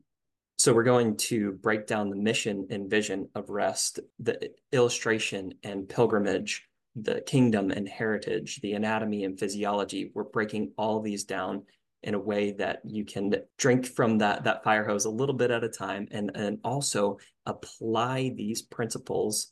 So 0.58 0.74
we're 0.74 0.84
going 0.84 1.18
to 1.18 1.54
break 1.54 1.88
down 1.88 2.10
the 2.10 2.16
mission 2.16 2.68
and 2.70 2.90
vision 2.90 3.28
of 3.36 3.50
rest, 3.50 4.00
the 4.20 4.52
illustration 4.72 5.56
and 5.64 5.90
pilgrimage, 5.90 6.70
the 6.96 7.22
kingdom 7.22 7.72
and 7.72 7.88
heritage, 7.88 8.60
the 8.62 8.74
anatomy 8.74 9.24
and 9.24 9.40
physiology. 9.40 10.12
We're 10.14 10.24
breaking 10.24 10.72
all 10.78 11.02
these 11.02 11.24
down 11.24 11.64
in 12.04 12.14
a 12.14 12.20
way 12.20 12.52
that 12.52 12.82
you 12.84 13.06
can 13.06 13.34
drink 13.58 13.86
from 13.86 14.18
that 14.18 14.44
that 14.44 14.64
fire 14.64 14.86
hose 14.86 15.06
a 15.06 15.10
little 15.10 15.36
bit 15.36 15.52
at 15.52 15.64
a 15.64 15.70
time 15.70 16.08
and 16.12 16.32
and 16.36 16.60
also 16.64 17.18
apply 17.46 18.34
these 18.36 18.62
principles 18.62 19.52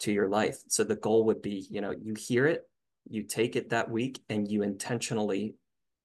to 0.00 0.12
your 0.12 0.28
life. 0.28 0.58
So 0.68 0.84
the 0.84 0.96
goal 0.96 1.24
would 1.24 1.40
be, 1.40 1.66
you 1.70 1.80
know, 1.80 1.92
you 1.92 2.14
hear 2.14 2.46
it, 2.46 2.68
you 3.08 3.22
take 3.22 3.56
it 3.56 3.70
that 3.70 3.90
week 3.90 4.22
and 4.28 4.50
you 4.50 4.62
intentionally 4.62 5.54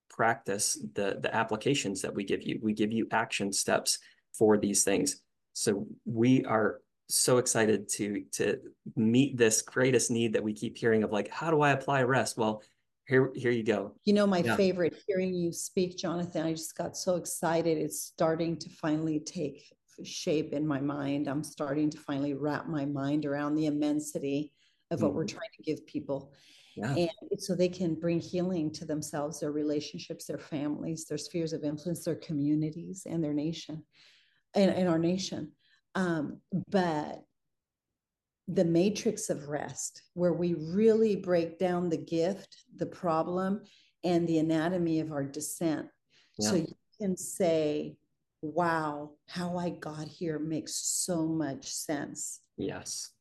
practice 0.10 0.80
the 0.94 1.20
the 1.22 1.34
applications 1.36 2.02
that 2.02 2.13
we 2.13 2.24
give 2.24 2.41
you. 2.41 2.60
We 2.62 2.74
give 2.74 2.91
you 2.91 3.08
action 3.12 3.52
steps 3.52 4.00
for 4.34 4.58
these 4.58 4.84
things. 4.84 5.22
So 5.54 5.86
we 6.06 6.46
are 6.46 6.80
so 7.10 7.38
excited 7.38 7.90
to 7.90 8.24
to 8.32 8.60
meet 8.96 9.38
this 9.38 9.62
greatest 9.62 10.12
need 10.12 10.34
that 10.34 10.44
we 10.44 10.54
keep 10.54 10.78
hearing 10.78 11.04
of 11.04 11.12
like 11.12 11.30
how 11.30 11.52
do 11.52 11.62
I 11.62 11.72
apply 11.72 12.04
rest? 12.04 12.38
Well, 12.38 12.64
here 13.08 13.32
here 13.36 13.52
you 13.52 13.64
go. 13.64 13.96
You 14.06 14.14
know, 14.14 14.26
my 14.28 14.42
Yeah. 14.42 14.56
favorite 14.56 14.96
hearing 15.08 15.34
you 15.34 15.52
speak, 15.52 15.98
Jonathan, 15.98 16.46
I 16.46 16.54
just 16.54 16.78
got 16.78 16.96
so 16.96 17.16
excited. 17.16 17.78
It's 17.78 18.00
starting 18.02 18.58
to 18.58 18.70
finally 18.70 19.20
take 19.20 19.74
shape 20.04 20.54
in 20.54 20.66
my 20.66 20.80
mind. 20.80 21.28
I'm 21.28 21.44
starting 21.44 21.90
to 21.92 21.98
finally 22.00 22.34
wrap 22.34 22.68
my 22.68 22.86
mind 22.86 23.26
around 23.26 23.56
the 23.56 23.66
immensity 23.68 24.54
of 24.90 25.02
what 25.02 25.14
we're 25.14 25.26
Mhm. 25.26 25.30
trying 25.30 25.50
to 25.58 25.64
give 25.64 25.86
people. 25.86 26.34
Yeah. 26.76 26.96
And 26.96 27.40
so 27.40 27.54
they 27.54 27.70
can 27.70 27.96
bring 27.96 28.20
healing 28.20 28.72
to 28.72 28.86
themselves, 28.86 29.42
their 29.42 29.52
relationships, 29.52 30.26
their 30.26 30.40
families, 30.40 31.06
their 31.06 31.18
spheres 31.18 31.54
of 31.54 31.64
influence, 31.64 32.04
their 32.06 32.16
communities, 32.16 33.06
and 33.06 33.24
their 33.24 33.34
nation, 33.34 33.86
and, 34.56 34.72
and 34.72 34.88
our 34.90 34.98
nation. 35.00 35.52
Um, 35.96 36.40
but 36.70 37.24
the 38.48 38.66
matrix 38.66 39.30
of 39.30 39.50
rest, 39.50 40.02
where 40.14 40.34
we 40.34 40.54
really 40.54 41.16
break 41.16 41.58
down 41.58 41.90
the 41.90 41.98
gift, 41.98 42.64
the 42.76 42.86
problem, 42.86 43.62
and 44.04 44.28
the 44.28 44.40
anatomy 44.40 45.00
of 45.00 45.12
our 45.12 45.24
descent. 45.24 45.88
So 46.40 46.56
you 46.56 46.74
can 47.00 47.16
say, 47.16 47.98
wow, 48.42 49.12
how 49.28 49.58
I 49.58 49.70
got 49.70 50.08
here 50.08 50.40
makes 50.40 50.76
so 50.76 51.28
much 51.28 51.68
sense. 51.68 52.40
Yes. 52.58 53.12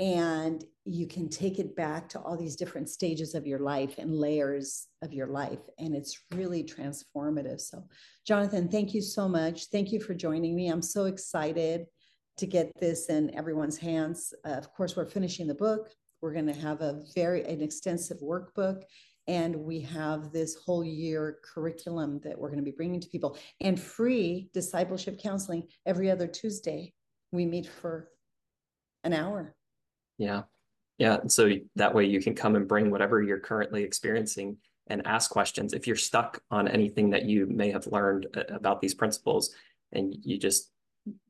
And 0.00 0.64
you 0.86 1.06
can 1.06 1.28
take 1.28 1.58
it 1.58 1.76
back 1.76 2.08
to 2.08 2.18
all 2.20 2.36
these 2.36 2.56
different 2.56 2.88
stages 2.88 3.34
of 3.34 3.46
your 3.46 3.58
life 3.58 3.96
and 3.98 4.14
layers 4.14 4.88
of 5.02 5.12
your 5.12 5.26
life. 5.26 5.60
And 5.78 5.94
it's 5.94 6.18
really 6.34 6.64
transformative. 6.64 7.60
So, 7.60 7.84
Jonathan, 8.26 8.68
thank 8.68 8.94
you 8.94 9.02
so 9.02 9.28
much. 9.28 9.66
Thank 9.66 9.92
you 9.92 10.00
for 10.00 10.14
joining 10.14 10.56
me. 10.56 10.68
I'm 10.68 10.80
so 10.80 11.04
excited 11.04 11.84
to 12.38 12.46
get 12.46 12.72
this 12.80 13.10
in 13.10 13.34
everyone's 13.36 13.76
hands. 13.76 14.32
Uh, 14.46 14.52
of 14.52 14.72
course, 14.72 14.96
we're 14.96 15.04
finishing 15.04 15.46
the 15.46 15.54
book. 15.54 15.90
We're 16.22 16.32
going 16.32 16.46
to 16.46 16.54
have 16.54 16.80
a 16.80 17.02
very 17.14 17.44
an 17.44 17.60
extensive 17.60 18.18
workbook 18.22 18.82
and 19.28 19.54
we 19.54 19.80
have 19.80 20.32
this 20.32 20.56
whole 20.56 20.82
year 20.82 21.38
curriculum 21.44 22.20
that 22.24 22.38
we're 22.38 22.48
going 22.48 22.58
to 22.58 22.64
be 22.64 22.76
bringing 22.76 23.00
to 23.00 23.08
people 23.08 23.38
and 23.60 23.78
free 23.78 24.48
discipleship 24.54 25.20
counseling 25.22 25.68
every 25.86 26.10
other 26.10 26.26
Tuesday. 26.26 26.92
We 27.30 27.46
meet 27.46 27.66
for 27.68 28.08
an 29.04 29.12
hour. 29.12 29.54
Yeah. 30.20 30.42
Yeah. 30.98 31.20
So 31.28 31.50
that 31.76 31.94
way 31.94 32.04
you 32.04 32.20
can 32.20 32.34
come 32.34 32.56
and 32.56 32.68
bring 32.68 32.90
whatever 32.90 33.22
you're 33.22 33.40
currently 33.40 33.82
experiencing 33.82 34.58
and 34.86 35.06
ask 35.06 35.30
questions. 35.30 35.72
If 35.72 35.86
you're 35.86 35.96
stuck 35.96 36.42
on 36.50 36.68
anything 36.68 37.08
that 37.10 37.24
you 37.24 37.46
may 37.46 37.70
have 37.70 37.86
learned 37.86 38.26
uh, 38.36 38.42
about 38.54 38.82
these 38.82 38.92
principles 38.92 39.54
and 39.92 40.14
you 40.22 40.36
just 40.36 40.70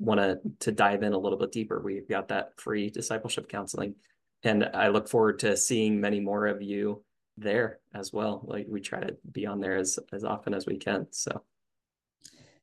want 0.01 0.19
to 0.19 0.41
to 0.59 0.73
dive 0.73 1.05
in 1.05 1.13
a 1.13 1.19
little 1.19 1.39
bit 1.39 1.53
deeper, 1.53 1.81
we've 1.81 2.09
got 2.09 2.27
that 2.29 2.59
free 2.59 2.91
discipleship 2.91 3.49
counseling. 3.49 3.95
And 4.43 4.69
I 4.75 4.89
look 4.89 5.09
forward 5.09 5.39
to 5.41 5.57
seeing 5.57 6.01
many 6.01 6.19
more 6.19 6.49
of 6.49 6.61
you 6.61 7.05
there 7.39 7.79
as 7.95 8.13
well. 8.13 8.43
Like 8.45 8.67
we 8.69 8.81
try 8.81 8.99
to 9.01 9.17
be 9.31 9.47
on 9.47 9.61
there 9.61 9.77
as 9.77 10.01
as 10.13 10.25
often 10.25 10.53
as 10.53 10.67
we 10.67 10.79
can. 10.79 11.07
So 11.13 11.45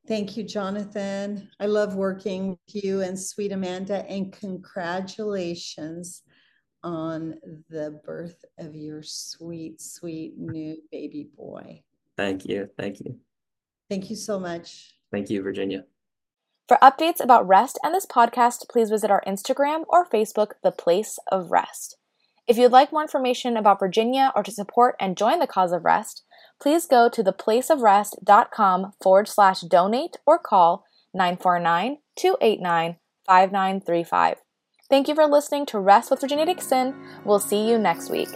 Thank 0.07 0.37
you, 0.37 0.43
Jonathan. 0.43 1.49
I 1.59 1.65
love 1.65 1.95
working 1.95 2.51
with 2.51 2.85
you 2.85 3.01
and 3.01 3.19
sweet 3.19 3.51
Amanda, 3.51 4.05
and 4.09 4.31
congratulations 4.31 6.23
on 6.81 7.35
the 7.69 7.99
birth 8.05 8.45
of 8.57 8.73
your 8.73 9.03
sweet, 9.03 9.81
sweet 9.81 10.37
new 10.37 10.77
baby 10.91 11.27
boy. 11.35 11.83
Thank 12.15 12.45
you. 12.45 12.69
Thank 12.77 13.01
you. 13.01 13.17
Thank 13.89 14.09
you 14.09 14.15
so 14.15 14.39
much. 14.39 14.95
Thank 15.11 15.29
you, 15.29 15.41
Virginia. 15.41 15.83
For 16.69 16.77
updates 16.81 17.21
about 17.21 17.47
rest 17.47 17.77
and 17.83 17.93
this 17.93 18.05
podcast, 18.05 18.69
please 18.69 18.89
visit 18.89 19.11
our 19.11 19.23
Instagram 19.27 19.83
or 19.89 20.07
Facebook, 20.07 20.51
The 20.63 20.71
Place 20.71 21.19
of 21.31 21.51
Rest. 21.51 21.97
If 22.47 22.57
you'd 22.57 22.71
like 22.71 22.93
more 22.93 23.01
information 23.01 23.57
about 23.57 23.79
Virginia 23.79 24.31
or 24.35 24.43
to 24.43 24.51
support 24.51 24.95
and 25.01 25.17
join 25.17 25.39
the 25.39 25.47
cause 25.47 25.73
of 25.73 25.83
rest, 25.83 26.23
please 26.61 26.85
go 26.85 27.09
to 27.09 27.23
theplaceofrest.com 27.23 28.93
forward 29.01 29.27
slash 29.27 29.61
donate 29.61 30.17
or 30.25 30.39
call 30.39 30.85
949 31.13 31.97
289 32.15 32.97
5935. 33.25 34.37
Thank 34.89 35.07
you 35.07 35.15
for 35.15 35.27
listening 35.27 35.65
to 35.67 35.79
Rest 35.79 36.09
with 36.11 36.21
Virginia 36.21 36.45
Dixon. 36.45 36.95
We'll 37.25 37.39
see 37.39 37.69
you 37.69 37.77
next 37.77 38.09
week. 38.09 38.29